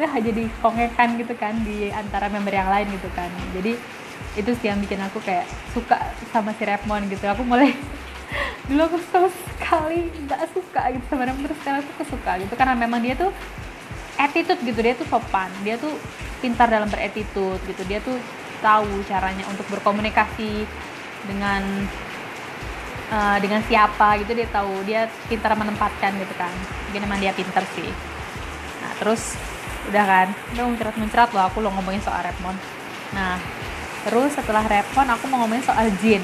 Nah 0.00 0.12
jadi 0.16 0.42
kongekan 0.64 1.08
gitu 1.20 1.34
kan 1.36 1.54
di 1.62 1.92
antara 1.92 2.26
member 2.32 2.54
yang 2.54 2.70
lain 2.70 2.86
gitu 2.90 3.08
kan. 3.14 3.30
Jadi 3.54 3.72
itu 4.38 4.50
sih 4.62 4.66
yang 4.70 4.78
bikin 4.78 5.00
aku 5.02 5.18
kayak 5.22 5.46
suka 5.74 5.98
sama 6.34 6.50
si 6.56 6.62
Repmon 6.66 7.06
gitu. 7.12 7.24
Aku 7.30 7.46
mulai 7.46 7.74
dulu 8.68 8.80
aku 8.86 8.98
sama 9.10 9.28
sekali 9.30 10.10
nggak 10.26 10.40
suka 10.54 10.82
gitu 10.98 11.04
sama 11.10 11.22
Repmon 11.28 11.44
terus 11.46 11.58
sekarang 11.62 11.80
aku 11.84 12.04
suka 12.08 12.32
gitu. 12.42 12.54
Karena 12.58 12.74
memang 12.74 13.00
dia 13.02 13.14
tuh 13.14 13.30
attitude 14.18 14.60
gitu. 14.66 14.80
Dia 14.82 14.94
tuh 14.98 15.06
sopan. 15.06 15.50
Dia 15.62 15.78
tuh 15.78 15.92
pintar 16.42 16.66
dalam 16.66 16.90
beretitude 16.90 17.60
gitu. 17.68 17.82
Dia 17.86 18.00
tuh 18.02 18.16
tahu 18.60 19.04
caranya 19.08 19.44
untuk 19.48 19.64
berkomunikasi 19.72 20.68
dengan 21.28 21.62
uh, 23.12 23.36
dengan 23.42 23.60
siapa 23.66 24.20
gitu 24.24 24.32
dia 24.32 24.48
tahu. 24.48 24.74
Dia 24.86 25.10
pintar 25.28 25.52
menempatkan 25.58 26.14
gitu 26.16 26.34
kan. 26.38 26.52
Mungkin 26.88 27.00
emang 27.04 27.20
dia 27.20 27.32
pintar 27.34 27.64
sih. 27.76 27.90
Nah 28.80 28.92
terus 29.00 29.36
udah 29.90 30.04
kan. 30.04 30.28
Udah 30.56 30.64
muncrat-muncrat 30.64 31.28
loh 31.34 31.44
aku 31.48 31.60
lo 31.60 31.68
ngomongin 31.74 32.00
soal 32.00 32.22
Repmon 32.24 32.56
nah 33.10 33.42
terus 34.06 34.32
setelah 34.38 34.64
Repmon 34.64 35.08
aku 35.10 35.26
mau 35.28 35.44
ngomongin 35.44 35.66
soal 35.66 35.90
Jin. 36.00 36.22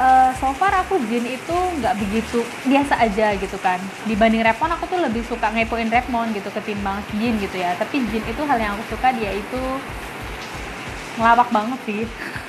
Uh, 0.00 0.32
so 0.40 0.48
far 0.56 0.72
aku 0.72 0.96
Jin 1.06 1.22
itu 1.28 1.56
nggak 1.78 1.94
begitu 2.00 2.40
biasa 2.64 2.96
aja 3.04 3.36
gitu 3.36 3.58
kan. 3.60 3.76
Dibanding 4.08 4.40
Repmon 4.40 4.72
aku 4.72 4.88
tuh 4.88 5.00
lebih 5.02 5.20
suka 5.28 5.52
ngepoin 5.52 5.92
Repmon 5.92 6.32
gitu 6.32 6.48
ketimbang 6.54 7.04
Jin 7.12 7.36
gitu 7.42 7.60
ya. 7.60 7.76
Tapi 7.76 8.00
Jin 8.08 8.24
itu 8.24 8.42
hal 8.48 8.56
yang 8.56 8.72
aku 8.78 8.96
suka 8.96 9.12
dia 9.12 9.34
itu 9.34 9.60
ngelawak 11.20 11.48
banget 11.52 11.80
sih 11.84 12.00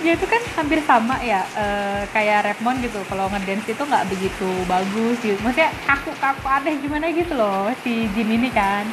dia 0.00 0.16
itu 0.16 0.24
kan 0.24 0.40
hampir 0.56 0.80
sama 0.88 1.20
ya 1.20 1.44
uh, 1.56 2.02
kayak 2.16 2.48
Repmon 2.48 2.80
gitu. 2.80 3.00
Kalau 3.04 3.28
ngedance 3.28 3.68
itu 3.68 3.82
nggak 3.84 4.08
begitu 4.08 4.48
bagus 4.64 5.16
gitu. 5.20 5.36
Maksudnya 5.44 5.70
kaku 5.84 6.10
kaku 6.16 6.46
aneh 6.48 6.74
gimana 6.80 7.12
gitu 7.12 7.36
loh 7.36 7.68
si 7.84 8.08
Jin 8.16 8.32
ini 8.32 8.48
kan. 8.48 8.88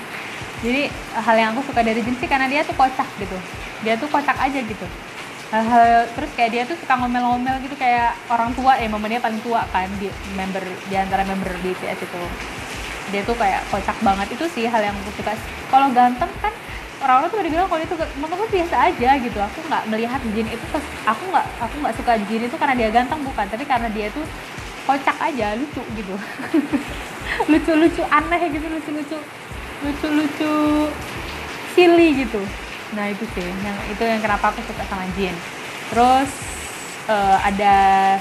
Jadi 0.59 0.91
hal 1.15 1.35
yang 1.39 1.49
aku 1.55 1.71
suka 1.71 1.79
dari 1.79 2.03
Jin 2.03 2.19
sih 2.19 2.27
karena 2.27 2.51
dia 2.51 2.67
tuh 2.67 2.75
kocak 2.75 3.07
gitu. 3.23 3.37
Dia 3.87 3.95
tuh 3.95 4.11
kocak 4.11 4.35
aja 4.35 4.59
gitu. 4.59 4.87
Hal-hal 5.47 6.11
terus 6.11 6.31
kayak 6.35 6.51
dia 6.51 6.63
tuh 6.67 6.75
suka 6.75 6.99
ngomel-ngomel 6.99 7.63
gitu 7.63 7.79
kayak 7.79 8.11
orang 8.27 8.51
tua 8.51 8.75
ya 8.75 8.91
momennya 8.91 9.23
paling 9.23 9.39
tua 9.39 9.63
kan 9.71 9.87
di 9.95 10.11
member 10.35 10.59
di 10.91 10.95
antara 10.99 11.23
member 11.23 11.55
BTS 11.63 12.03
itu. 12.03 12.23
Dia 13.15 13.23
tuh 13.23 13.39
kayak 13.39 13.63
kocak 13.71 13.95
banget. 14.03 14.27
Itu 14.35 14.43
sih 14.51 14.67
hal 14.67 14.83
yang 14.83 14.95
aku 15.07 15.23
suka. 15.23 15.39
Kalau 15.71 15.87
ganteng 15.95 16.27
kan 16.43 16.51
orang-orang 16.97 17.29
tuh 17.29 17.39
udah 17.39 17.51
bilang 17.51 17.67
kalau 17.69 17.81
itu 17.83 17.95
menurut 18.17 18.49
biasa 18.49 18.75
aja 18.89 19.09
gitu. 19.21 19.37
Aku 19.37 19.59
nggak 19.69 19.83
melihat 19.89 20.21
Jin 20.33 20.47
itu 20.49 20.65
aku 21.05 21.23
nggak 21.29 21.45
aku 21.61 21.75
nggak 21.81 21.95
suka 21.97 22.13
Jin 22.25 22.41
itu 22.49 22.55
karena 22.57 22.75
dia 22.75 22.89
ganteng 22.89 23.21
bukan. 23.21 23.45
Tapi 23.45 23.63
karena 23.65 23.87
dia 23.93 24.07
tuh 24.09 24.25
kocak 24.89 25.17
aja 25.21 25.53
lucu 25.57 25.83
gitu. 25.93 26.15
Lucu-lucu 27.51 28.03
aneh 28.07 28.41
gitu 28.49 28.65
lucu-lucu 28.71 29.17
lucu-lucu 29.83 30.53
silly 31.77 32.25
gitu. 32.25 32.41
Nah 32.97 33.11
itu 33.11 33.23
sih 33.35 33.45
yang 33.45 33.77
itu 33.91 34.03
yang 34.03 34.21
kenapa 34.23 34.49
aku 34.49 34.63
suka 34.65 34.83
sama 34.89 35.05
Jin. 35.13 35.35
Terus 35.93 36.29
uh, 37.11 37.37
ada 37.45 37.75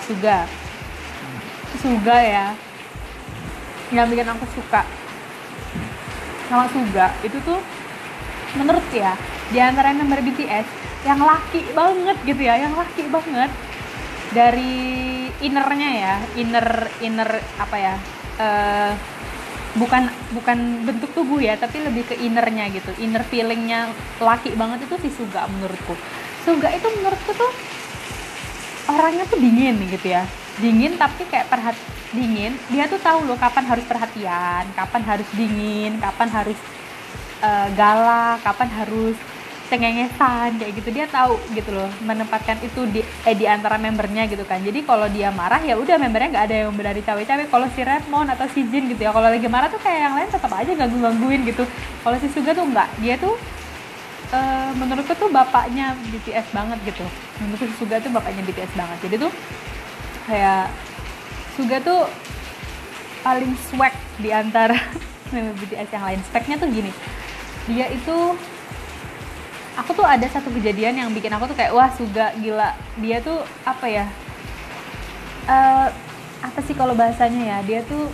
Suga. 0.04 0.44
Suga 1.80 2.18
ya. 2.20 2.46
Yang 3.94 4.06
bikin 4.12 4.28
aku 4.28 4.44
suka 4.52 4.82
sama 6.50 6.66
Suga. 6.68 7.14
Itu 7.22 7.38
tuh 7.46 7.58
menurut 8.56 8.86
ya 8.90 9.14
di 9.52 9.58
antara 9.62 9.92
member 9.94 10.20
BTS 10.24 10.66
yang 11.06 11.22
laki 11.22 11.62
banget 11.76 12.16
gitu 12.26 12.42
ya 12.42 12.54
yang 12.58 12.74
laki 12.74 13.06
banget 13.06 13.50
dari 14.34 14.74
innernya 15.44 15.90
ya 15.92 16.14
inner 16.34 16.66
inner 16.98 17.30
apa 17.60 17.76
ya 17.76 17.94
uh, 18.42 18.92
bukan 19.76 20.08
bukan 20.32 20.58
bentuk 20.88 21.12
tubuh 21.12 21.38
ya 21.38 21.54
tapi 21.60 21.84
lebih 21.84 22.08
ke 22.08 22.16
innernya 22.16 22.72
gitu 22.72 22.90
inner 22.96 23.22
feelingnya 23.28 23.92
laki 24.18 24.56
banget 24.56 24.88
itu 24.88 24.96
si 25.04 25.10
Suga 25.12 25.44
menurutku. 25.46 25.94
Suga 26.48 26.72
itu 26.72 26.88
menurutku 26.88 27.32
tuh 27.36 27.52
orangnya 28.88 29.28
tuh 29.28 29.38
dingin 29.38 29.76
gitu 29.90 30.08
ya 30.10 30.24
dingin 30.56 30.96
tapi 30.96 31.28
kayak 31.28 31.52
perhat 31.52 31.76
dingin 32.16 32.56
dia 32.72 32.88
tuh 32.88 32.96
tahu 33.02 33.28
loh 33.28 33.36
kapan 33.36 33.66
harus 33.68 33.84
perhatian 33.84 34.64
kapan 34.72 35.02
harus 35.04 35.28
dingin 35.36 36.00
kapan 36.00 36.28
harus 36.32 36.56
uh, 37.42 37.68
galak 37.74 38.40
kapan 38.44 38.68
harus 38.72 39.16
cengengesan 39.66 40.56
kayak 40.58 40.72
gitu. 40.78 40.88
Dia 40.94 41.06
tahu 41.10 41.38
gitu 41.52 41.74
loh 41.74 41.90
menempatkan 42.06 42.58
itu 42.62 42.86
di 42.90 43.00
eh, 43.02 43.34
di 43.34 43.44
antara 43.44 43.76
membernya 43.76 44.30
gitu 44.30 44.46
kan. 44.46 44.62
Jadi 44.62 44.86
kalau 44.86 45.10
dia 45.10 45.34
marah 45.34 45.60
ya 45.62 45.74
udah 45.74 45.98
membernya 45.98 46.28
nggak 46.32 46.46
ada 46.46 46.56
yang 46.66 46.74
berani 46.74 47.02
cawe-cawe. 47.02 47.44
Kalau 47.50 47.66
si 47.74 47.80
Redmond 47.82 48.28
atau 48.32 48.46
si 48.50 48.62
Jin 48.70 48.90
gitu 48.90 49.02
ya 49.02 49.10
kalau 49.10 49.28
lagi 49.28 49.46
marah 49.50 49.68
tuh 49.68 49.82
kayak 49.82 50.00
yang 50.10 50.14
lain 50.14 50.30
tetap 50.30 50.52
aja 50.54 50.72
ganggu 50.72 50.98
gangguin 51.02 51.42
gitu. 51.46 51.64
Kalau 52.02 52.16
si 52.22 52.28
Suga 52.30 52.50
tuh 52.54 52.64
enggak 52.66 52.88
dia 53.02 53.14
tuh 53.18 53.34
uh, 54.30 54.70
menurutku 54.78 55.12
tuh 55.18 55.28
bapaknya 55.30 55.98
BTS 56.14 56.46
banget 56.54 56.78
gitu. 56.86 57.04
Menurutku 57.42 57.66
Suga 57.82 57.98
tuh 57.98 58.10
bapaknya 58.14 58.42
BTS 58.46 58.72
banget. 58.78 58.98
Jadi 59.10 59.14
tuh 59.26 59.32
kayak 60.30 60.70
Suga 61.58 61.76
tuh 61.82 62.06
paling 63.26 63.50
swag 63.66 63.94
di 64.22 64.30
antara 64.30 64.78
BTS 65.58 65.90
yang 65.90 66.04
lain. 66.06 66.20
Speknya 66.30 66.54
tuh 66.62 66.70
gini 66.70 66.94
dia 67.66 67.86
itu 67.90 68.16
aku 69.76 69.90
tuh 69.92 70.06
ada 70.06 70.24
satu 70.30 70.48
kejadian 70.54 70.96
yang 71.02 71.10
bikin 71.10 71.30
aku 71.34 71.50
tuh 71.50 71.56
kayak 71.58 71.74
wah 71.74 71.90
suga 71.92 72.32
gila. 72.38 72.72
Dia 73.02 73.18
tuh 73.20 73.42
apa 73.66 73.86
ya? 73.86 74.06
Uh, 75.46 75.88
apa 76.42 76.58
sih 76.62 76.74
kalau 76.78 76.94
bahasanya 76.94 77.42
ya? 77.42 77.58
Dia 77.66 77.80
tuh 77.86 78.06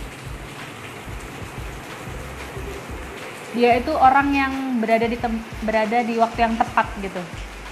dia 3.53 3.77
itu 3.77 3.93
orang 3.93 4.33
yang 4.33 4.53
berada 4.81 5.05
di 5.05 5.13
tem 5.13 5.37
berada 5.61 6.01
di 6.01 6.17
waktu 6.17 6.39
yang 6.41 6.57
tepat 6.57 6.89
gitu. 6.99 7.21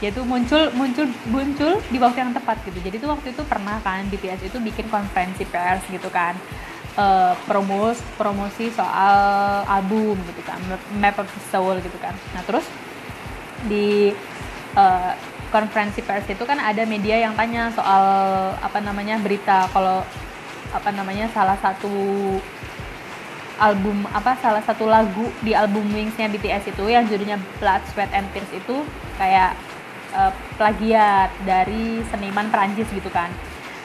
Dia 0.01 0.09
tuh 0.13 0.25
muncul 0.25 0.69
muncul 0.77 1.09
muncul 1.29 1.81
di 1.89 1.97
waktu 1.97 2.17
yang 2.21 2.33
tepat 2.37 2.61
gitu. 2.69 2.77
Jadi 2.77 2.95
tuh 3.01 3.09
waktu 3.09 3.33
itu 3.33 3.41
pernah 3.45 3.81
kan 3.81 4.05
BTS 4.05 4.53
itu 4.53 4.57
bikin 4.61 4.85
konferensi 4.89 5.45
pers 5.49 5.81
gitu 5.89 6.09
kan 6.13 6.37
uh, 6.97 7.33
promos 7.45 7.99
promosi 8.15 8.71
soal 8.73 9.63
album 9.67 10.17
gitu 10.27 10.41
kan 10.47 10.59
Map 10.97 11.19
of 11.19 11.27
the 11.27 11.41
Soul 11.51 11.77
gitu 11.79 11.97
kan 12.01 12.15
nah 12.35 12.43
terus 12.43 12.65
di 13.67 14.11
uh, 14.75 15.13
konferensi 15.51 15.99
pers 15.99 16.25
itu 16.31 16.43
kan 16.47 16.57
ada 16.57 16.87
media 16.87 17.19
yang 17.19 17.35
tanya 17.35 17.69
soal 17.75 18.03
apa 18.57 18.79
namanya 18.79 19.19
berita 19.19 19.67
kalau 19.75 20.01
apa 20.71 20.89
namanya 20.95 21.27
salah 21.35 21.59
satu 21.59 21.91
album 23.61 24.07
apa 24.15 24.33
salah 24.41 24.63
satu 24.65 24.89
lagu 24.89 25.29
di 25.45 25.53
album 25.53 25.85
Wings-nya 25.93 26.31
BTS 26.31 26.73
itu 26.73 26.89
yang 26.89 27.05
judulnya 27.05 27.37
Blood, 27.61 27.83
Sweat 27.93 28.09
and 28.15 28.25
Tears 28.33 28.49
itu 28.49 28.81
kayak 29.21 29.53
uh, 30.17 30.33
plagiat 30.57 31.29
dari 31.45 32.01
seniman 32.09 32.49
Prancis 32.49 32.89
gitu 32.89 33.11
kan. 33.13 33.29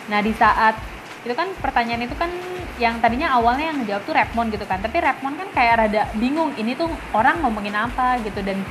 Nah, 0.09 0.25
di 0.25 0.33
saat 0.33 0.79
itu 1.27 1.35
kan 1.35 1.51
pertanyaan 1.59 2.07
itu 2.07 2.15
kan 2.15 2.31
yang 2.79 3.03
tadinya 3.03 3.35
awalnya 3.35 3.75
yang 3.75 3.83
jawab 3.83 4.03
tuh 4.07 4.15
Redmond 4.15 4.55
gitu 4.55 4.63
kan. 4.63 4.79
Tapi 4.79 5.03
Redmond 5.03 5.35
kan 5.43 5.49
kayak 5.51 5.75
rada 5.83 6.03
bingung 6.15 6.55
ini 6.55 6.79
tuh 6.79 6.87
orang 7.11 7.43
ngomongin 7.43 7.75
apa 7.75 8.23
gitu. 8.23 8.39
Dan 8.47 8.63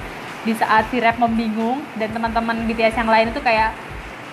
di 0.48 0.56
saat 0.56 0.88
si 0.88 1.04
rap 1.04 1.20
membingung 1.20 1.84
dan 2.00 2.16
teman-teman 2.16 2.64
BTS 2.64 2.96
yang 2.96 3.12
lain 3.12 3.36
itu 3.36 3.42
kayak 3.44 3.76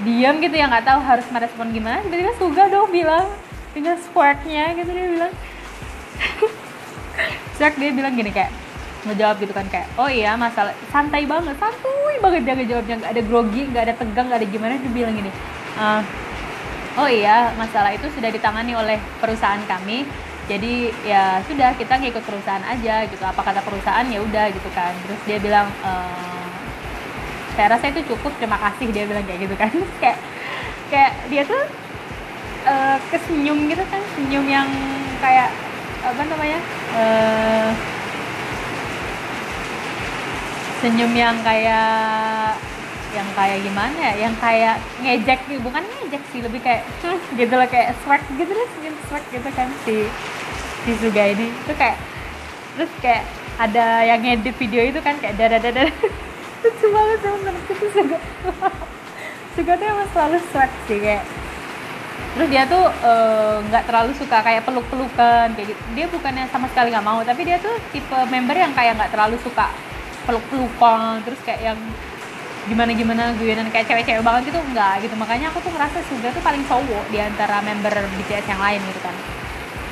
diam 0.07 0.39
gitu 0.39 0.55
ya 0.55 0.71
nggak 0.71 0.87
tahu 0.87 1.01
harus 1.05 1.27
merespon 1.31 1.69
gimana 1.73 2.01
tiba-tiba 2.05 2.33
Suga 2.37 2.65
dong 2.69 2.91
bilang 2.91 3.29
dengan 3.75 3.99
squawknya 3.99 4.79
gitu 4.79 4.91
dia 4.95 5.09
bilang. 5.11 5.33
Swag 7.59 7.75
dia 7.77 7.91
bilang 7.93 8.15
gini 8.15 8.31
kayak 8.31 8.55
ngejawab 9.03 9.37
gitu 9.43 9.51
kan 9.51 9.67
kayak 9.67 9.91
oh 9.99 10.07
iya 10.07 10.39
masalah 10.39 10.71
santai 10.95 11.27
banget 11.27 11.59
santuy 11.59 12.17
banget 12.23 12.47
dia 12.47 12.55
ngejawabnya. 12.55 12.95
Nggak 13.03 13.13
ada 13.19 13.23
grogi 13.27 13.63
nggak 13.67 13.83
ada 13.91 13.95
tegang 13.99 14.27
nggak 14.31 14.41
ada 14.41 14.49
gimana 14.49 14.73
dia 14.79 14.93
bilang 14.95 15.15
gini 15.19 15.31
uh, 15.77 16.01
oh 16.99 17.09
iya 17.09 17.53
masalah 17.57 17.95
itu 17.95 18.09
sudah 18.13 18.29
ditangani 18.29 18.77
oleh 18.77 18.99
perusahaan 19.21 19.61
kami. 19.65 20.05
Jadi 20.51 20.91
ya 21.07 21.39
sudah 21.47 21.73
kita 21.79 21.97
ngikut 22.03 22.25
perusahaan 22.27 22.65
aja 22.67 23.07
gitu. 23.09 23.23
Apa 23.23 23.41
kata 23.41 23.63
perusahaan 23.63 24.05
ya 24.11 24.21
udah 24.21 24.51
gitu 24.53 24.69
kan. 24.75 24.93
Terus 25.07 25.21
dia 25.25 25.39
bilang 25.39 25.71
e, 25.81 25.93
saya 27.55 27.79
rasa 27.79 27.89
itu 27.89 28.03
cukup 28.11 28.35
terima 28.37 28.59
kasih 28.59 28.91
dia 28.91 29.05
bilang 29.07 29.25
kayak 29.25 29.41
gitu 29.49 29.55
kan. 29.57 29.73
Kayak 30.03 30.19
kayak 30.93 31.13
dia 31.33 31.43
tuh 31.49 31.63
uh, 32.69 33.01
kesenyum 33.09 33.65
gitu 33.71 33.85
kan. 33.89 34.03
Senyum 34.13 34.45
yang 34.45 34.69
kayak 35.25 35.49
apa 36.03 36.23
namanya 36.27 36.59
uh, 36.99 37.71
senyum 40.83 41.15
yang 41.15 41.39
kayak 41.47 42.59
yang 43.13 43.29
kayak 43.37 43.59
gimana 43.61 43.97
ya 43.97 44.13
yang 44.29 44.35
kayak 44.41 44.77
ngejek 45.05 45.41
gitu 45.49 45.61
bukan 45.61 45.85
ngejek 45.85 46.23
sih 46.33 46.41
lebih 46.41 46.61
kayak 46.65 46.83
gitu 47.39 47.53
loh 47.53 47.69
kayak 47.69 47.93
swag 48.05 48.23
gitu 48.37 48.53
loh 48.53 48.67
senyum 48.77 48.97
swag 49.09 49.25
gitu 49.29 49.49
kan 49.53 49.69
si 49.85 50.09
si 50.85 50.91
Suga 50.99 51.23
ini. 51.29 51.53
Itu 51.53 51.73
kayak 51.77 51.97
terus 52.77 52.93
kayak 53.05 53.25
ada 53.61 54.01
yang 54.09 54.25
ngedit 54.25 54.57
video 54.57 54.83
itu 54.89 55.01
kan 55.05 55.21
kayak 55.21 55.37
dada 55.37 55.61
dada 55.61 55.85
lucu 56.63 56.87
banget 56.89 57.19
sama 57.21 57.37
menurut 57.45 57.65
itu 57.69 57.87
Suga. 57.93 58.19
Suga 59.55 59.73
tuh 59.77 59.87
emang 59.87 60.09
selalu 60.17 60.39
swag 60.49 60.71
sih 60.89 60.99
kayak. 60.99 61.25
Terus 62.33 62.49
dia 62.49 62.65
tuh 62.65 62.85
eh, 62.89 63.57
nggak 63.69 63.83
uh, 63.85 63.87
terlalu 63.93 64.13
suka 64.17 64.41
kayak 64.41 64.65
peluk-pelukan 64.65 65.53
kayak 65.53 65.69
gitu. 65.69 65.83
Dia 65.93 66.07
bukannya 66.09 66.49
sama 66.49 66.65
sekali 66.73 66.89
nggak 66.89 67.05
mau 67.05 67.21
tapi 67.21 67.45
dia 67.45 67.61
tuh 67.61 67.77
tipe 67.93 68.17
member 68.33 68.57
yang 68.57 68.73
kayak 68.73 68.97
nggak 68.97 69.13
terlalu 69.13 69.37
suka 69.45 69.69
peluk-pelukan 70.25 71.21
terus 71.27 71.41
kayak 71.43 71.75
yang 71.75 71.79
gimana 72.71 72.95
gimana 72.95 73.23
guyonan 73.35 73.67
kayak 73.75 73.91
cewek-cewek 73.91 74.23
banget 74.23 74.53
gitu 74.53 74.59
enggak 74.63 75.03
gitu. 75.03 75.15
Makanya 75.19 75.51
aku 75.51 75.59
tuh 75.63 75.73
ngerasa 75.75 75.99
Suga 76.07 76.29
tuh 76.31 76.43
paling 76.45 76.63
cowok 76.67 77.05
di 77.11 77.19
antara 77.19 77.59
member 77.63 77.95
BTS 78.19 78.47
yang 78.47 78.61
lain 78.63 78.81
gitu 78.87 79.01
kan. 79.03 79.15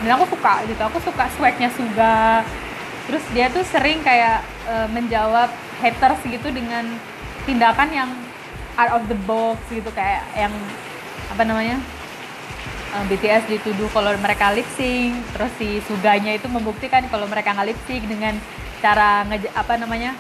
Dan 0.01 0.11
aku 0.17 0.25
suka 0.33 0.55
gitu 0.65 0.83
aku 0.83 0.99
suka 1.03 1.25
swagnya 1.35 1.69
Suga. 1.75 2.47
Terus 3.11 3.25
dia 3.35 3.51
tuh 3.51 3.67
sering 3.67 4.01
kayak 4.07 4.45
uh, 4.71 4.87
menjawab 4.93 5.51
haters 5.83 6.21
gitu 6.29 6.49
dengan 6.55 6.87
tindakan 7.49 7.89
yang 7.91 8.11
out 8.77 9.01
of 9.01 9.03
the 9.11 9.19
box 9.27 9.59
gitu 9.73 9.89
kayak 9.93 10.23
yang 10.37 10.53
apa 11.33 11.43
namanya 11.43 11.77
uh, 12.95 13.03
eh, 13.03 13.05
BTS 13.11 13.45
dituduh 13.49 13.89
kalau 13.93 14.13
mereka 14.21 14.53
lip 14.53 14.67
sync 14.77 15.15
terus 15.35 15.53
si 15.57 15.83
Suganya 15.85 16.35
itu 16.37 16.47
membuktikan 16.47 17.05
kalau 17.09 17.27
mereka 17.27 17.55
nggak 17.55 17.75
lip 17.75 17.81
sync 17.87 18.05
dengan 18.07 18.35
cara 18.81 19.25
nge 19.29 19.49
apa 19.53 19.75
namanya 19.77 20.17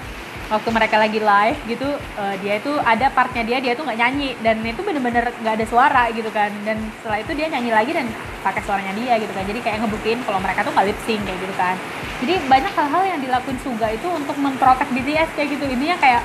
waktu 0.50 0.68
mereka 0.74 0.98
lagi 0.98 1.22
live 1.22 1.58
gitu 1.70 1.86
uh, 1.94 2.34
dia 2.42 2.58
itu 2.58 2.74
ada 2.82 3.06
partnya 3.14 3.46
dia 3.46 3.58
dia 3.62 3.72
tuh 3.78 3.86
nggak 3.86 3.98
nyanyi. 4.02 4.30
Dan 4.42 4.60
itu 4.66 4.82
bener-bener 4.82 5.30
nggak 5.40 5.54
ada 5.62 5.66
suara 5.70 6.04
gitu 6.10 6.28
kan. 6.34 6.50
Dan 6.66 6.82
setelah 7.00 7.22
itu 7.22 7.32
dia 7.38 7.46
nyanyi 7.48 7.70
lagi 7.70 7.94
dan 7.94 8.10
pakai 8.42 8.60
suaranya 8.66 8.92
dia 8.98 9.14
gitu 9.22 9.30
kan. 9.30 9.46
Jadi 9.46 9.60
kayak 9.62 9.78
ngebuktiin 9.86 10.20
kalau 10.26 10.42
mereka 10.42 10.66
tuh 10.66 10.74
nggak 10.74 10.86
lip 10.90 10.98
sync 11.06 11.22
kayak 11.22 11.38
gitu 11.38 11.54
kan. 11.54 11.78
Jadi 12.20 12.34
banyak 12.50 12.72
hal-hal 12.76 13.02
yang 13.16 13.20
dilakuin 13.24 13.58
Suga 13.64 13.88
itu 13.94 14.08
untuk 14.10 14.36
memprotek 14.36 14.90
BTS 14.92 15.30
kayak 15.38 15.48
gitu. 15.56 15.64
Intinya 15.70 15.96
kayak 15.96 16.22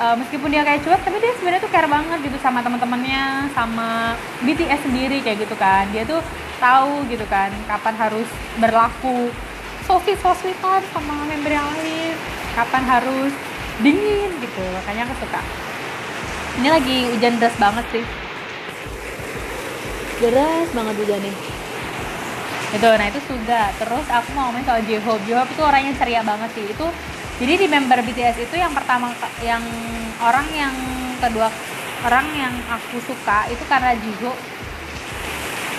uh, 0.00 0.14
meskipun 0.16 0.48
dia 0.48 0.62
kayak 0.64 0.80
cuek 0.86 1.00
tapi 1.04 1.16
dia 1.20 1.32
sebenarnya 1.36 1.62
tuh 1.66 1.72
care 1.74 1.90
banget 1.90 2.18
gitu 2.24 2.38
sama 2.40 2.64
teman-temannya 2.64 3.52
sama 3.52 4.16
BTS 4.46 4.80
sendiri 4.86 5.20
kayak 5.20 5.44
gitu 5.44 5.58
kan. 5.58 5.84
Dia 5.90 6.06
tuh 6.08 6.22
tahu 6.56 7.04
gitu 7.12 7.26
kan 7.28 7.52
kapan 7.68 7.94
harus 7.98 8.28
berlaku. 8.56 9.28
So 9.84 10.00
sweet 10.02 10.18
so 10.24 10.32
sweetan 10.38 10.82
sama 10.94 11.14
member 11.28 11.52
yang 11.52 11.66
lain. 11.76 12.16
Kapan 12.56 12.82
harus 12.88 13.32
dingin 13.80 14.30
gitu. 14.40 14.62
Makanya 14.82 15.02
aku 15.08 15.14
suka. 15.24 15.40
Ini 16.56 16.68
lagi 16.72 16.96
hujan 17.12 17.36
deras 17.36 17.56
banget 17.60 17.84
sih. 17.92 18.04
Deras 20.24 20.68
banget 20.72 20.94
hujannya. 20.96 21.32
Itu 22.72 22.88
nah 22.88 23.06
itu 23.06 23.20
juga 23.28 23.70
terus 23.76 24.06
aku 24.08 24.28
mau 24.32 24.48
ngomongin 24.48 24.66
soal 24.66 24.80
J-Hope. 24.84 25.22
J-Hope 25.28 25.52
itu 25.52 25.62
orang 25.62 25.82
yang 25.84 25.96
ceria 26.00 26.22
banget 26.24 26.50
sih. 26.56 26.64
Itu 26.64 26.86
jadi 27.36 27.52
di 27.60 27.66
member 27.68 28.00
BTS 28.00 28.48
itu 28.48 28.56
yang 28.56 28.72
pertama 28.72 29.12
yang 29.44 29.60
orang 30.24 30.48
yang 30.56 30.72
kedua 31.20 31.52
orang 32.04 32.26
yang 32.36 32.54
aku 32.72 32.96
suka 33.04 33.48
itu 33.52 33.60
karena 33.68 33.92
Jihyo 33.96 34.32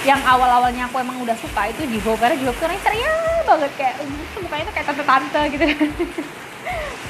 yang 0.06 0.22
awal-awalnya 0.24 0.86
aku 0.86 1.02
emang 1.02 1.18
udah 1.22 1.34
suka 1.38 1.74
itu 1.74 1.82
Jihyo 1.90 2.14
karena 2.22 2.38
Jihyo 2.38 2.54
tuh 2.54 2.70
orangnya 2.70 2.84
ceria 2.86 3.14
banget. 3.50 3.72
Kayak 3.74 3.94
uh, 4.06 4.42
mukanya 4.46 4.64
tuh 4.70 4.74
kayak 4.78 4.88
tante-tante 4.94 5.42
gitu 5.50 5.66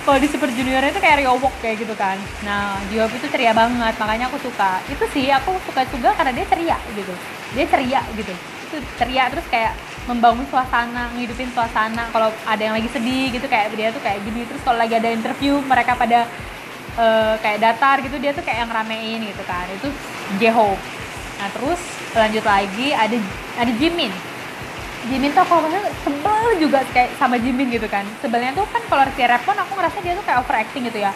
kalau 0.08 0.24
di 0.24 0.28
Super 0.32 0.48
Junior 0.56 0.80
itu 0.88 1.00
kayak 1.04 1.20
Ryobok 1.20 1.52
kayak 1.60 1.84
gitu 1.84 1.92
kan. 2.00 2.16
Nah 2.48 2.80
Jihyo 2.88 3.12
itu 3.12 3.28
ceria 3.28 3.52
banget 3.52 3.92
makanya 4.00 4.32
aku 4.32 4.40
suka. 4.40 4.80
Itu 4.88 5.04
sih 5.12 5.28
aku 5.28 5.60
suka 5.68 5.84
juga 5.92 6.16
karena 6.16 6.32
dia 6.32 6.46
ceria 6.48 6.78
gitu. 6.96 7.14
Dia 7.52 7.66
ceria 7.68 8.02
gitu. 8.16 8.34
Itu 8.72 8.76
ceria 8.96 9.28
terus 9.28 9.44
kayak 9.52 9.76
membangun 10.08 10.48
suasana 10.48 11.12
ngidupin 11.12 11.52
suasana. 11.52 12.08
Kalau 12.16 12.32
ada 12.48 12.62
yang 12.64 12.80
lagi 12.80 12.88
sedih 12.88 13.36
gitu 13.36 13.52
kayak 13.52 13.76
dia 13.76 13.92
tuh 13.92 14.00
kayak 14.00 14.24
gini. 14.24 14.48
Terus 14.48 14.64
kalau 14.64 14.80
lagi 14.80 14.96
ada 14.96 15.12
interview 15.12 15.60
mereka 15.68 16.00
pada 16.00 16.24
uh, 16.96 17.36
kayak 17.44 17.60
datar 17.60 18.00
gitu 18.00 18.16
dia 18.16 18.32
tuh 18.32 18.48
kayak 18.48 18.64
yang 18.64 18.72
ramein 18.72 19.28
gitu 19.28 19.44
kan. 19.44 19.68
Itu 19.76 19.92
J-Hope 20.40 20.98
nah 21.38 21.50
terus 21.54 21.82
lanjut 22.18 22.42
lagi 22.42 22.98
ada 22.98 23.18
ada 23.62 23.72
Jimin 23.78 24.10
Jimin 25.08 25.32
tuh 25.32 25.42
aku 25.44 25.56
ngerasa 25.64 25.90
sebel 26.04 26.40
juga 26.60 26.80
kayak 26.92 27.16
sama 27.16 27.40
Jimin 27.40 27.72
gitu 27.72 27.88
kan. 27.88 28.04
Sebelnya 28.20 28.52
tuh 28.52 28.68
kan 28.68 28.84
kalau 28.92 29.04
si 29.16 29.24
rap 29.24 29.42
pun 29.48 29.56
aku 29.56 29.72
ngerasa 29.80 29.98
dia 30.04 30.14
tuh 30.20 30.26
kayak 30.28 30.40
overacting 30.44 30.84
gitu 30.92 31.00
ya. 31.00 31.12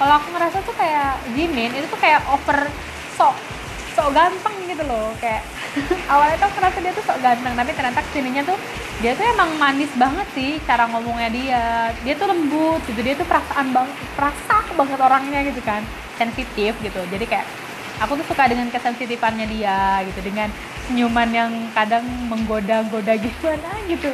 Kalau 0.00 0.14
aku 0.18 0.28
ngerasa 0.32 0.58
tuh 0.64 0.74
kayak 0.74 1.20
Jimin 1.36 1.70
itu 1.76 1.86
tuh 1.86 2.00
kayak 2.00 2.24
over 2.32 2.66
sok 3.14 3.36
sok 3.94 4.08
ganteng 4.16 4.56
gitu 4.64 4.82
loh. 4.88 5.12
Kayak 5.20 5.44
awalnya 6.12 6.36
tuh 6.40 6.50
ngerasa 6.56 6.78
dia 6.80 6.92
tuh 6.96 7.04
sok 7.04 7.18
ganteng 7.20 7.52
tapi 7.52 7.70
ternyata 7.76 8.00
ke 8.00 8.10
sininya 8.16 8.42
tuh 8.48 8.58
dia 9.02 9.12
tuh 9.18 9.26
emang 9.26 9.50
manis 9.60 9.92
banget 9.94 10.26
sih 10.32 10.56
cara 10.64 10.88
ngomongnya 10.88 11.30
dia. 11.30 11.64
Dia 12.00 12.14
tuh 12.16 12.32
lembut 12.32 12.80
gitu 12.88 13.00
dia 13.04 13.14
tuh 13.14 13.28
perasaan 13.28 13.76
banget 13.76 13.96
perasa 14.16 14.56
banget 14.74 14.98
orangnya 14.98 15.40
gitu 15.46 15.60
kan. 15.60 15.84
Sensitif 16.16 16.72
gitu. 16.80 17.00
Jadi 17.12 17.24
kayak 17.28 17.46
aku 18.02 18.18
tuh 18.18 18.26
suka 18.26 18.50
dengan 18.50 18.66
kesensitifannya 18.72 19.46
dia 19.46 20.02
gitu 20.08 20.20
dengan 20.26 20.50
senyuman 20.86 21.28
yang 21.32 21.52
kadang 21.72 22.04
menggoda-goda 22.28 23.16
gimana 23.16 23.70
gitu. 23.90 24.10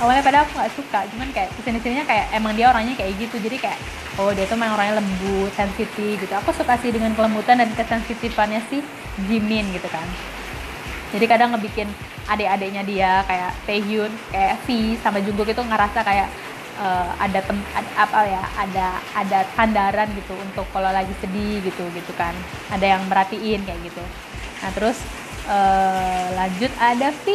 Awalnya 0.00 0.22
pada 0.24 0.38
aku 0.44 0.56
nggak 0.56 0.72
suka 0.72 1.00
cuman 1.12 1.28
kayak 1.32 1.52
ke 1.52 1.60
sini 1.64 1.78
sininya 1.80 2.04
kayak 2.08 2.32
emang 2.32 2.52
dia 2.56 2.72
orangnya 2.72 2.96
kayak 2.96 3.12
gitu. 3.20 3.36
Jadi 3.36 3.56
kayak 3.60 3.78
oh 4.16 4.32
dia 4.32 4.48
tuh 4.48 4.56
memang 4.56 4.80
orangnya 4.80 5.00
lembut 5.00 5.52
sensitif 5.52 6.16
gitu. 6.16 6.32
Aku 6.40 6.50
suka 6.56 6.80
sih 6.80 6.90
dengan 6.90 7.12
kelembutan 7.12 7.60
dan 7.60 7.68
kesensitifannya 7.76 8.64
si 8.72 8.80
Jimin 9.28 9.68
gitu 9.76 9.88
kan. 9.92 10.08
Jadi 11.12 11.24
kadang 11.28 11.54
ngebikin 11.54 11.88
adik-adiknya 12.26 12.82
dia 12.82 13.10
kayak 13.24 13.52
Taehyun 13.64 14.10
kayak 14.34 14.58
V 14.66 14.98
sama 14.98 15.22
Jungkook 15.22 15.54
itu 15.54 15.62
ngerasa 15.62 16.02
kayak 16.02 16.28
uh, 16.82 17.14
ada 17.22 17.38
tem 17.40 17.58
ada, 17.72 17.90
apa 17.94 18.18
ya 18.26 18.42
ada 18.58 18.86
ada 19.14 19.38
sandaran 19.54 20.08
gitu 20.18 20.34
untuk 20.34 20.66
kalau 20.74 20.90
lagi 20.90 21.12
sedih 21.22 21.62
gitu 21.62 21.84
gitu 21.94 22.12
kan. 22.18 22.34
Ada 22.72 22.98
yang 22.98 23.02
merhatiin 23.06 23.62
kayak 23.62 23.80
gitu. 23.86 24.02
Nah 24.64 24.70
terus 24.74 24.98
uh, 25.46 26.26
lanjut 26.34 26.72
ada 26.78 27.08
V. 27.24 27.26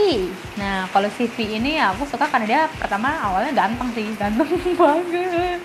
Nah 0.59 0.87
kalau 0.91 1.07
si 1.15 1.25
V 1.27 1.37
ini 1.47 1.79
ya 1.79 1.95
aku 1.95 2.07
suka 2.07 2.27
karena 2.27 2.45
dia 2.47 2.61
pertama 2.77 3.11
awalnya 3.23 3.51
ganteng 3.55 3.89
sih 3.95 4.07
ganteng 4.21 4.47
banget. 4.75 5.59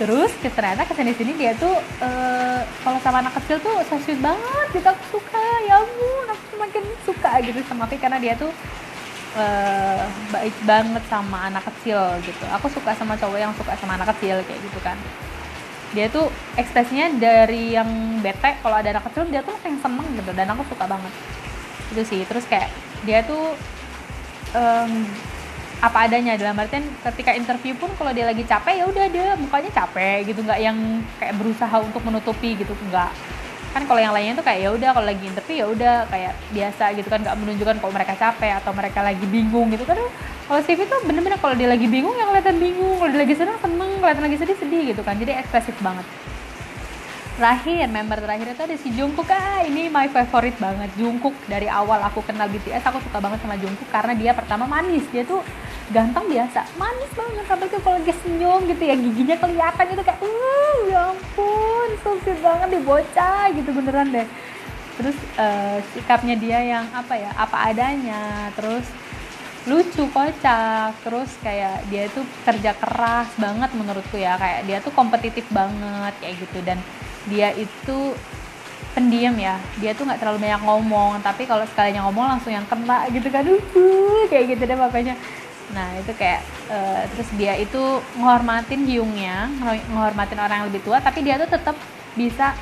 Terus 0.00 0.30
ternyata 0.40 0.86
ke 0.86 0.94
sini 0.96 1.12
sini 1.14 1.32
dia 1.36 1.52
tuh 1.56 1.74
uh, 2.02 2.60
kalau 2.82 2.98
sama 3.04 3.22
anak 3.22 3.36
kecil 3.42 3.60
tuh 3.60 3.76
so 3.86 3.96
banget 4.18 4.66
gitu 4.72 4.88
aku 4.88 5.04
suka. 5.20 5.44
Ya 5.68 5.80
ampun 5.80 6.26
aku 6.28 6.44
semakin 6.56 6.84
suka 7.04 7.32
gitu 7.44 7.58
sama 7.68 7.84
V 7.86 7.92
karena 8.00 8.18
dia 8.18 8.34
tuh 8.34 8.50
uh, 9.36 10.02
baik 10.32 10.56
banget 10.64 11.04
sama 11.12 11.52
anak 11.52 11.64
kecil 11.68 12.00
gitu. 12.24 12.44
Aku 12.58 12.66
suka 12.72 12.96
sama 12.96 13.14
cowok 13.20 13.38
yang 13.38 13.52
suka 13.54 13.76
sama 13.76 14.00
anak 14.00 14.16
kecil 14.16 14.40
kayak 14.44 14.60
gitu 14.64 14.80
kan. 14.80 14.96
Dia 15.96 16.04
tuh 16.12 16.28
ekspresinya 16.60 17.16
dari 17.16 17.72
yang 17.72 18.20
bete 18.20 18.60
kalau 18.60 18.76
ada 18.76 18.92
anak 18.92 19.08
kecil 19.08 19.24
dia 19.32 19.40
tuh 19.40 19.56
langsung 19.64 19.80
seneng 19.88 20.08
gitu 20.20 20.36
dan 20.36 20.52
aku 20.52 20.60
suka 20.68 20.84
banget 20.84 21.12
itu 21.92 22.02
sih. 22.04 22.20
Terus 22.24 22.44
kayak 22.46 22.68
dia 23.04 23.24
tuh 23.24 23.54
um, 24.56 24.92
apa 25.78 25.98
adanya. 26.10 26.34
Dalam 26.34 26.58
artian 26.58 26.84
ketika 27.12 27.34
interview 27.34 27.74
pun 27.78 27.90
kalau 27.96 28.10
dia 28.10 28.26
lagi 28.26 28.42
capek 28.44 28.82
ya 28.82 28.84
udah 28.88 29.06
dia 29.10 29.26
mukanya 29.38 29.70
capek 29.72 30.28
gitu. 30.28 30.40
Nggak 30.44 30.60
yang 30.60 30.78
kayak 31.22 31.34
berusaha 31.38 31.76
untuk 31.80 32.02
menutupi 32.04 32.58
gitu. 32.58 32.72
Nggak. 32.90 33.12
Kan 33.68 33.84
kalau 33.84 34.00
yang 34.00 34.16
lainnya 34.16 34.32
tuh 34.40 34.46
kayak 34.48 34.60
ya 34.64 34.70
udah 34.72 34.90
kalau 34.96 35.06
lagi 35.06 35.24
interview 35.28 35.56
ya 35.60 35.66
udah 35.68 35.94
kayak 36.08 36.32
biasa 36.52 36.84
gitu 36.96 37.08
kan. 37.08 37.20
Nggak 37.24 37.36
menunjukkan 37.36 37.76
kalau 37.84 37.92
mereka 37.92 38.14
capek 38.16 38.52
atau 38.58 38.72
mereka 38.74 39.00
lagi 39.04 39.24
bingung 39.28 39.68
gitu. 39.72 39.84
Kan 39.84 40.00
kalau 40.48 40.60
CV 40.64 40.88
tuh 40.88 41.04
bener-bener 41.04 41.36
kalau 41.36 41.52
dia 41.52 41.68
lagi 41.68 41.84
bingung 41.84 42.16
yang 42.16 42.32
kelihatan 42.32 42.56
bingung. 42.56 42.96
Kalau 42.96 43.10
dia 43.12 43.20
lagi 43.22 43.34
seneng 43.36 43.58
seneng. 43.60 43.90
Kelihatan 44.00 44.24
lagi 44.24 44.36
sedih 44.40 44.56
sedih 44.56 44.82
gitu 44.96 45.02
kan. 45.04 45.14
Jadi 45.16 45.32
ekspresif 45.36 45.76
banget 45.84 46.06
terakhir 47.38 47.86
member 47.86 48.18
terakhir 48.18 48.46
itu 48.50 48.62
ada 48.66 48.76
si 48.76 48.88
Jungkook. 48.90 49.30
Ah 49.30 49.62
ini 49.62 49.86
my 49.86 50.10
favorite 50.10 50.58
banget 50.58 50.90
Jungkook. 50.98 51.38
Dari 51.46 51.70
awal 51.70 52.02
aku 52.02 52.26
kenal 52.26 52.50
BTS 52.50 52.82
aku 52.90 52.98
suka 52.98 53.22
banget 53.22 53.38
sama 53.46 53.54
Jungkook 53.54 53.86
karena 53.94 54.12
dia 54.18 54.34
pertama 54.34 54.66
manis. 54.66 55.06
Dia 55.14 55.22
tuh 55.22 55.46
ganteng 55.88 56.28
biasa 56.28 56.68
manis 56.76 57.08
banget 57.16 57.44
sampai 57.48 57.66
tuh 57.72 57.80
kalau 57.80 57.96
dia 58.04 58.12
senyum 58.20 58.60
gitu 58.68 58.82
ya 58.84 58.92
giginya 58.92 59.40
kelihatan 59.40 59.86
itu 59.88 60.02
kayak 60.04 60.20
uh 60.20 60.76
ya 60.84 61.00
ampun 61.16 61.88
so 62.04 62.12
banget 62.20 62.68
di 62.76 62.80
bocah 62.84 63.44
gitu 63.54 63.70
beneran 63.72 64.10
deh. 64.12 64.26
Terus 64.98 65.16
uh, 65.38 65.78
sikapnya 65.94 66.34
dia 66.34 66.58
yang 66.60 66.84
apa 66.90 67.14
ya 67.14 67.30
apa 67.38 67.70
adanya 67.70 68.50
terus 68.58 68.84
lucu 69.68 70.08
kocak 70.10 70.96
terus 71.04 71.30
kayak 71.44 71.86
dia 71.92 72.08
tuh 72.10 72.24
kerja 72.42 72.72
keras 72.72 73.28
banget 73.36 73.70
menurutku 73.76 74.16
ya 74.16 74.34
kayak 74.40 74.64
dia 74.66 74.78
tuh 74.82 74.90
kompetitif 74.90 75.46
banget 75.54 76.12
kayak 76.18 76.34
gitu. 76.42 76.58
Dan 76.66 76.82
dia 77.26 77.50
itu 77.58 78.14
pendiam 78.94 79.34
ya. 79.34 79.58
Dia 79.82 79.94
tuh 79.94 80.06
nggak 80.06 80.22
terlalu 80.22 80.38
banyak 80.46 80.62
ngomong 80.62 81.18
tapi 81.22 81.44
kalau 81.48 81.66
sekalinya 81.66 82.06
ngomong 82.06 82.38
langsung 82.38 82.54
yang 82.54 82.66
kena 82.70 83.10
gitu 83.10 83.28
kan. 83.32 83.42
Uh, 83.48 84.22
kayak 84.30 84.54
gitu 84.54 84.62
deh 84.62 84.78
makanya 84.78 85.18
nah 85.68 85.84
itu 86.00 86.16
kayak 86.16 86.40
uh, 86.72 87.04
terus 87.12 87.28
dia 87.36 87.52
itu 87.60 88.00
menghormatin 88.16 88.88
hiungnya 88.88 89.52
menghormatin 89.92 90.40
orang 90.40 90.64
yang 90.64 90.68
lebih 90.72 90.80
tua 90.80 90.96
tapi 90.96 91.20
dia 91.20 91.36
tuh 91.36 91.44
tetap 91.44 91.76
bisa 92.16 92.56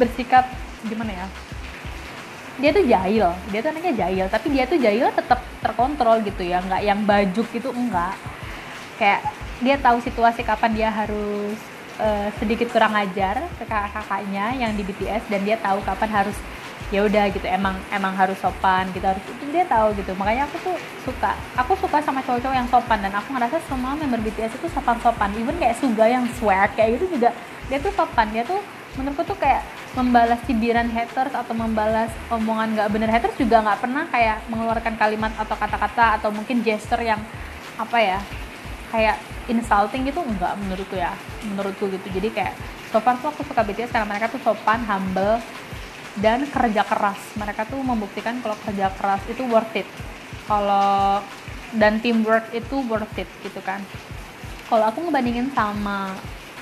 bersikap 0.00 0.48
gimana 0.88 1.12
ya? 1.12 1.26
Dia 2.60 2.70
tuh 2.76 2.84
jahil. 2.84 3.30
Dia 3.54 3.58
tuh 3.62 3.70
anaknya 3.70 3.94
jahil 3.94 4.26
tapi 4.26 4.46
dia 4.52 4.64
tuh 4.66 4.78
jahil 4.80 5.06
tetap 5.14 5.40
terkontrol 5.62 6.20
gitu 6.26 6.42
ya. 6.42 6.58
Nggak 6.64 6.82
yang 6.82 7.00
bajuk 7.06 7.46
gitu 7.54 7.70
enggak 7.70 8.16
kayak 9.00 9.24
dia 9.64 9.80
tahu 9.80 9.96
situasi 10.04 10.44
kapan 10.44 10.72
dia 10.76 10.88
harus 10.92 11.56
uh, 12.00 12.28
sedikit 12.40 12.72
kurang 12.72 12.96
ajar 12.96 13.44
ke 13.60 13.64
kakak-kakaknya 13.68 14.56
yang 14.56 14.72
di 14.72 14.82
BTS 14.82 15.28
dan 15.28 15.44
dia 15.44 15.60
tahu 15.60 15.84
kapan 15.84 16.24
harus 16.24 16.36
ya 16.90 17.06
udah 17.06 17.30
gitu 17.30 17.46
emang 17.46 17.78
emang 17.94 18.10
harus 18.18 18.34
sopan 18.42 18.90
gitu 18.90 19.06
harus 19.06 19.22
itu 19.22 19.44
dia 19.54 19.62
tahu 19.68 19.94
gitu. 19.94 20.10
Makanya 20.18 20.50
aku 20.50 20.56
tuh 20.64 20.76
suka 21.06 21.38
aku 21.54 21.78
suka 21.78 22.02
sama 22.02 22.18
cowok-cowok 22.26 22.56
yang 22.56 22.68
sopan 22.72 22.98
dan 22.98 23.12
aku 23.14 23.30
ngerasa 23.30 23.62
semua 23.70 23.94
member 23.94 24.18
BTS 24.26 24.58
itu 24.58 24.66
sopan-sopan. 24.74 25.30
Even 25.38 25.54
kayak 25.60 25.78
Suga 25.78 26.10
yang 26.10 26.26
swag 26.40 26.74
kayak 26.74 26.98
gitu 26.98 27.20
juga 27.20 27.30
dia 27.70 27.78
tuh 27.78 27.94
sopan. 27.94 28.26
Dia 28.34 28.42
tuh 28.42 28.58
menurutku 28.98 29.22
tuh 29.22 29.38
kayak 29.38 29.62
membalas 29.94 30.42
cibiran 30.50 30.90
haters 30.90 31.30
atau 31.30 31.54
membalas 31.54 32.10
omongan 32.26 32.74
nggak 32.74 32.88
bener. 32.90 33.08
Haters 33.12 33.38
juga 33.38 33.62
nggak 33.62 33.78
pernah 33.86 34.04
kayak 34.10 34.38
mengeluarkan 34.50 34.94
kalimat 34.98 35.30
atau 35.38 35.54
kata-kata 35.54 36.18
atau 36.18 36.34
mungkin 36.34 36.66
gesture 36.66 37.06
yang 37.06 37.22
apa 37.78 37.96
ya 38.02 38.18
kayak 38.90 39.16
insulting 39.46 40.06
gitu 40.06 40.20
enggak 40.22 40.54
menurutku 40.58 40.98
ya 40.98 41.14
menurutku 41.46 41.86
gitu. 41.90 42.06
Jadi 42.10 42.28
kayak 42.34 42.54
so 42.90 42.98
far 42.98 43.16
tuh 43.18 43.30
aku 43.30 43.46
suka 43.46 43.62
BTS 43.62 43.94
karena 43.94 44.06
mereka 44.06 44.30
tuh 44.30 44.42
sopan 44.42 44.82
humble 44.84 45.38
dan 46.18 46.44
kerja 46.50 46.82
keras. 46.84 47.18
Mereka 47.38 47.70
tuh 47.70 47.80
membuktikan 47.80 48.42
kalau 48.42 48.58
kerja 48.66 48.90
keras 48.98 49.22
itu 49.30 49.42
worth 49.46 49.74
it. 49.78 49.88
Kalau 50.50 51.22
dan 51.78 52.02
teamwork 52.02 52.50
itu 52.50 52.82
worth 52.90 53.14
it 53.18 53.30
gitu 53.46 53.62
kan. 53.62 53.80
Kalau 54.66 54.86
aku 54.86 55.06
ngebandingin 55.06 55.50
sama 55.54 56.14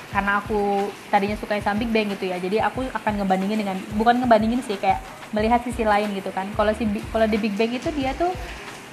karena 0.09 0.41
aku 0.41 0.89
tadinya 1.13 1.37
suka 1.37 1.61
sama 1.61 1.85
Big 1.85 1.93
Bang 1.93 2.09
gitu 2.09 2.33
ya 2.33 2.41
jadi 2.41 2.65
aku 2.65 2.81
akan 2.81 3.21
ngebandingin 3.21 3.61
dengan 3.61 3.77
bukan 3.93 4.17
ngebandingin 4.17 4.57
sih 4.65 4.73
kayak 4.73 4.97
melihat 5.29 5.61
sisi 5.61 5.85
lain 5.85 6.09
gitu 6.17 6.33
kan. 6.33 6.49
Kalau 6.57 6.73
si 6.73 6.89
kalau 7.13 7.29
di 7.29 7.37
Big 7.37 7.53
Bang 7.53 7.69
itu 7.69 7.89
dia 7.93 8.13
tuh 8.17 8.33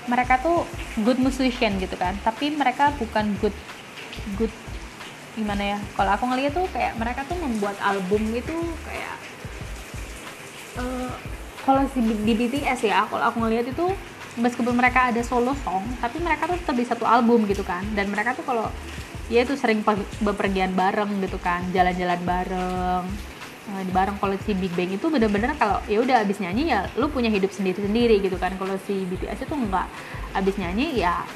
mereka 0.06 0.38
tuh 0.42 0.66
good 1.02 1.18
musician 1.20 1.78
gitu 1.78 1.94
kan. 1.94 2.14
Tapi 2.22 2.54
mereka 2.54 2.94
bukan 2.96 3.34
good 3.42 3.54
good 4.40 4.52
gimana 5.36 5.76
ya? 5.76 5.78
Kalau 5.94 6.10
aku 6.16 6.24
ngeliat 6.30 6.52
tuh 6.56 6.66
kayak 6.72 6.96
mereka 6.96 7.22
tuh 7.28 7.36
membuat 7.38 7.76
album 7.84 8.22
itu 8.32 8.56
kayak 8.86 9.16
uh, 10.80 11.12
kalau 11.66 11.82
si 11.90 12.00
di 12.02 12.32
BTS 12.34 12.86
ya 12.86 13.04
kalau 13.10 13.26
aku 13.26 13.42
ngeliat 13.42 13.66
itu 13.68 13.86
meskipun 14.38 14.76
mereka 14.76 15.10
ada 15.10 15.24
solo 15.24 15.56
song 15.64 15.82
tapi 15.98 16.20
mereka 16.20 16.46
tuh 16.46 16.60
tetap 16.60 16.76
di 16.76 16.86
satu 16.86 17.04
album 17.04 17.44
gitu 17.46 17.66
kan. 17.66 17.84
Dan 17.92 18.08
mereka 18.08 18.32
tuh 18.32 18.46
kalau 18.46 18.70
ya 19.26 19.42
itu 19.42 19.58
sering 19.58 19.82
bepergian 20.22 20.70
bareng 20.78 21.18
gitu 21.18 21.38
kan 21.42 21.66
jalan-jalan 21.74 22.20
bareng 22.22 23.04
di 23.66 23.90
bareng 23.90 24.16
kalau 24.22 24.38
si 24.46 24.54
Big 24.54 24.70
Bang 24.78 24.94
itu 24.94 25.06
bener-bener 25.10 25.50
kalau 25.58 25.82
ya 25.90 25.98
udah 25.98 26.22
abis 26.22 26.38
nyanyi 26.38 26.70
ya 26.70 26.86
lu 26.94 27.10
punya 27.10 27.26
hidup 27.26 27.50
sendiri-sendiri 27.50 28.22
gitu 28.22 28.38
kan 28.38 28.54
kalau 28.54 28.78
si 28.86 29.02
BTS 29.10 29.42
itu 29.42 29.54
enggak 29.58 29.90
abis 30.38 30.54
nyanyi 30.54 31.02
ya 31.02 31.26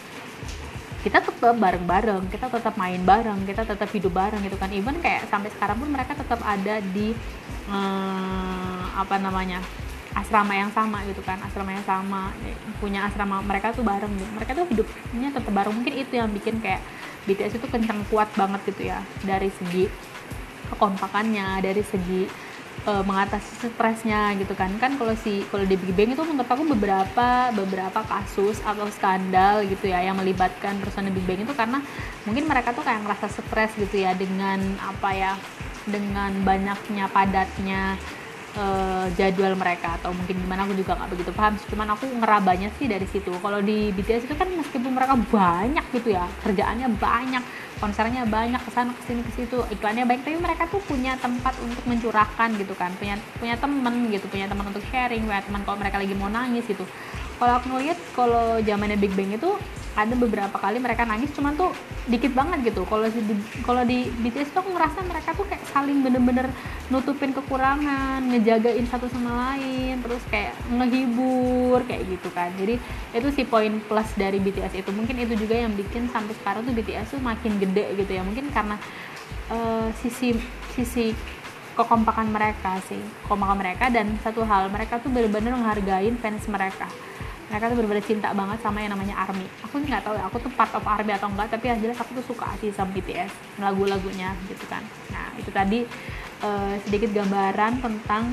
kita 1.00 1.24
tetap 1.24 1.56
bareng-bareng, 1.56 2.28
kita 2.28 2.52
tetap 2.52 2.76
main 2.76 3.00
bareng, 3.00 3.48
kita 3.48 3.64
tetap 3.64 3.88
hidup 3.88 4.12
bareng 4.12 4.44
gitu 4.44 4.60
kan. 4.60 4.68
Even 4.68 5.00
kayak 5.00 5.32
sampai 5.32 5.48
sekarang 5.48 5.80
pun 5.80 5.88
mereka 5.88 6.12
tetap 6.12 6.36
ada 6.44 6.76
di 6.92 7.16
uh, 7.72 8.84
apa 9.00 9.16
namanya 9.16 9.64
asrama 10.12 10.52
yang 10.52 10.68
sama 10.76 11.00
gitu 11.08 11.24
kan, 11.24 11.40
asrama 11.40 11.72
yang 11.72 11.86
sama, 11.88 12.36
punya 12.84 13.08
asrama 13.08 13.40
mereka 13.40 13.72
tuh 13.72 13.80
bareng 13.80 14.12
gitu. 14.12 14.28
Mereka 14.36 14.50
tuh 14.52 14.66
hidupnya 14.68 15.28
tetap 15.32 15.52
bareng. 15.56 15.72
Mungkin 15.72 15.94
itu 16.04 16.12
yang 16.20 16.28
bikin 16.36 16.60
kayak 16.60 16.84
BTS 17.24 17.56
itu 17.56 17.66
kencang 17.72 18.04
kuat 18.12 18.28
banget 18.36 18.60
gitu 18.68 18.92
ya 18.92 19.00
dari 19.24 19.48
segi 19.56 19.88
kekompakannya, 20.70 21.60
dari 21.60 21.82
segi 21.82 22.24
uh, 22.86 23.02
mengatasi 23.04 23.72
stresnya 23.72 24.32
gitu 24.38 24.54
kan. 24.56 24.70
Kan 24.80 24.96
kalau 24.96 25.12
si 25.18 25.44
kalau 25.50 25.66
di 25.66 25.76
Big 25.76 25.92
Bang 25.92 26.12
itu 26.14 26.22
menurut 26.24 26.48
aku 26.48 26.64
beberapa 26.64 27.50
beberapa 27.52 28.00
kasus 28.06 28.62
atau 28.64 28.86
skandal 28.88 29.66
gitu 29.66 29.90
ya 29.90 30.00
yang 30.04 30.16
melibatkan 30.16 30.78
personel 30.80 31.12
Big 31.12 31.26
Bang 31.26 31.42
itu 31.42 31.52
karena 31.52 31.82
mungkin 32.24 32.44
mereka 32.48 32.72
tuh 32.72 32.84
kayak 32.86 33.04
ngerasa 33.04 33.26
stres 33.28 33.72
gitu 33.76 34.00
ya 34.00 34.16
dengan 34.16 34.60
apa 34.80 35.10
ya 35.12 35.32
dengan 35.88 36.30
banyaknya 36.44 37.08
padatnya 37.08 37.96
uh, 38.60 39.08
jadwal 39.16 39.56
mereka 39.56 39.96
atau 39.96 40.12
mungkin 40.12 40.36
gimana 40.44 40.68
aku 40.68 40.76
juga 40.76 40.92
nggak 40.92 41.10
begitu 41.16 41.30
paham 41.32 41.56
cuman 41.56 41.88
aku 41.96 42.04
ngerabanya 42.20 42.68
sih 42.78 42.86
dari 42.88 43.06
situ. 43.08 43.32
Kalau 43.40 43.60
di 43.60 43.90
BTS 43.92 44.28
itu 44.28 44.34
kan 44.36 44.48
meskipun 44.48 44.92
mereka 44.92 45.16
banyak 45.16 45.84
gitu 45.96 46.14
ya 46.14 46.24
kerjaannya 46.44 46.88
banyak 46.96 47.44
konsernya 47.80 48.28
banyak 48.28 48.60
ke 48.60 48.70
sana 48.70 48.92
ke 48.92 49.02
sini 49.08 49.24
ke 49.24 49.32
situ 49.34 49.58
iklannya 49.72 50.04
baik 50.04 50.20
tapi 50.22 50.36
mereka 50.36 50.68
tuh 50.68 50.84
punya 50.84 51.16
tempat 51.16 51.56
untuk 51.64 51.82
mencurahkan 51.88 52.54
gitu 52.60 52.76
kan. 52.76 52.92
Punya 53.00 53.16
punya 53.40 53.56
temen 53.56 53.94
gitu 54.12 54.28
punya 54.28 54.46
teman 54.46 54.68
untuk 54.68 54.84
sharing 54.92 55.24
punya 55.24 55.42
teman 55.42 55.64
kalau 55.64 55.80
mereka 55.80 55.96
lagi 55.98 56.14
mau 56.14 56.28
nangis 56.28 56.68
gitu. 56.68 56.84
Kalau 57.40 57.56
aku 57.56 57.66
ngeliat 57.72 57.98
kalau 58.12 58.60
zamannya 58.60 59.00
Big 59.00 59.16
Bang 59.16 59.32
itu 59.32 59.56
ada 59.98 60.14
beberapa 60.14 60.54
kali 60.54 60.78
mereka 60.78 61.02
nangis 61.02 61.34
cuman 61.34 61.58
tuh 61.58 61.74
dikit 62.06 62.30
banget 62.30 62.70
gitu. 62.70 62.86
Kalau 62.86 63.06
di 63.10 63.22
kalau 63.66 63.82
di 63.82 64.06
BTS 64.06 64.54
tuh 64.54 64.62
aku 64.62 64.70
ngerasa 64.74 64.98
mereka 65.02 65.34
tuh 65.34 65.46
kayak 65.50 65.62
saling 65.70 65.98
bener-bener 66.02 66.46
nutupin 66.90 67.34
kekurangan 67.34 68.22
ngejagain 68.30 68.86
satu 68.86 69.10
sama 69.10 69.54
lain 69.54 69.98
terus 70.02 70.22
kayak 70.30 70.54
ngehibur 70.70 71.82
kayak 71.86 72.06
gitu 72.06 72.28
kan. 72.30 72.54
Jadi 72.54 72.78
itu 73.14 73.28
si 73.34 73.42
poin 73.42 73.82
plus 73.82 74.10
dari 74.14 74.38
BTS 74.38 74.78
itu. 74.78 74.90
Mungkin 74.94 75.16
itu 75.18 75.34
juga 75.34 75.58
yang 75.58 75.74
bikin 75.74 76.06
sampai 76.10 76.34
sekarang 76.38 76.62
tuh 76.62 76.74
BTS 76.74 77.18
tuh 77.18 77.20
makin 77.22 77.58
gede 77.58 77.98
gitu 77.98 78.12
ya. 78.14 78.22
Mungkin 78.22 78.50
karena 78.54 78.78
uh, 79.50 79.90
sisi 79.98 80.38
sisi 80.74 81.12
kekompakan 81.74 82.28
mereka 82.28 82.76
sih 82.86 82.98
kekompakan 83.24 83.56
mereka 83.56 83.88
dan 83.88 84.12
satu 84.20 84.44
hal 84.44 84.68
mereka 84.68 84.98
tuh 85.00 85.08
benar-benar 85.08 85.54
menghargai 85.56 86.10
fans 86.18 86.44
mereka 86.50 86.90
mereka 87.50 87.66
tuh 87.66 87.76
bener-bener 87.82 88.06
cinta 88.06 88.30
banget 88.30 88.58
sama 88.62 88.78
yang 88.78 88.94
namanya 88.94 89.18
ARMY. 89.26 89.46
Aku 89.66 89.82
nggak 89.82 90.06
tahu 90.06 90.14
ya 90.14 90.22
aku 90.30 90.38
tuh 90.38 90.52
part 90.54 90.70
of 90.70 90.86
ARMY 90.86 91.12
atau 91.18 91.26
enggak 91.26 91.50
tapi 91.50 91.66
yang 91.66 91.78
jelas 91.82 91.98
aku 91.98 92.22
tuh 92.22 92.26
suka 92.30 92.46
sih 92.62 92.70
sama 92.70 92.94
BTS 92.94 93.58
lagu-lagunya 93.58 94.38
gitu 94.46 94.64
kan. 94.70 94.86
Nah 95.10 95.34
itu 95.34 95.50
tadi 95.50 95.82
uh, 96.46 96.74
sedikit 96.86 97.10
gambaran 97.10 97.82
tentang 97.82 98.32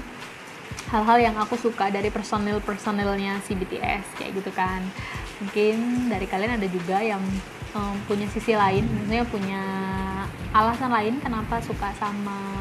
hal-hal 0.93 1.17
yang 1.19 1.35
aku 1.35 1.59
suka 1.59 1.89
dari 1.91 2.13
personil-personilnya 2.13 3.41
si 3.43 3.57
BTS 3.57 4.21
kayak 4.21 4.31
gitu 4.37 4.53
kan. 4.53 4.85
Mungkin 5.41 6.07
dari 6.13 6.29
kalian 6.29 6.61
ada 6.61 6.67
juga 6.69 7.01
yang 7.01 7.21
um, 7.73 7.97
punya 8.05 8.29
sisi 8.29 8.53
lain 8.53 8.85
maksudnya 8.85 9.25
punya 9.27 9.63
alasan 10.53 10.89
lain 10.89 11.21
kenapa 11.21 11.61
suka 11.61 11.93
sama 11.97 12.56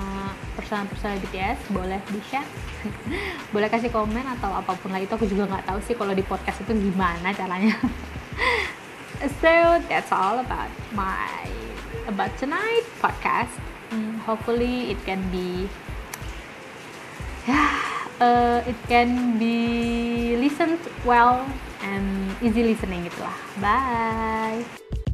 personal-personal 0.56 1.20
BTS 1.20 1.70
boleh 1.70 2.00
di 2.08 2.20
share? 2.24 2.48
Boleh 3.54 3.68
kasih 3.68 3.92
komen 3.92 4.24
atau 4.40 4.50
apa 4.50 4.72
pun 4.80 4.90
lah 4.90 4.98
itu 4.98 5.12
aku 5.12 5.28
juga 5.28 5.44
nggak 5.46 5.68
tahu 5.68 5.78
sih 5.84 5.94
kalau 5.94 6.16
di 6.16 6.24
podcast 6.24 6.64
itu 6.64 6.72
gimana 6.72 7.30
caranya. 7.36 7.76
So 9.40 9.80
that's 9.88 10.12
all 10.12 10.44
about 10.44 10.68
my 10.92 11.48
about 12.04 12.36
tonight 12.36 12.84
podcast. 13.00 13.52
Hmm, 13.88 14.20
hopefully 14.26 14.92
it 14.92 15.00
can 15.06 15.22
be 15.32 15.70
yeah 17.46 17.78
uh, 18.20 18.60
it 18.66 18.76
can 18.90 19.38
be 19.38 20.36
listened 20.36 20.82
well 21.06 21.46
and 21.82 22.34
easy 22.42 22.66
listening 22.66 23.06
gitu 23.06 23.22
lah 23.22 23.36
bye 23.62 25.05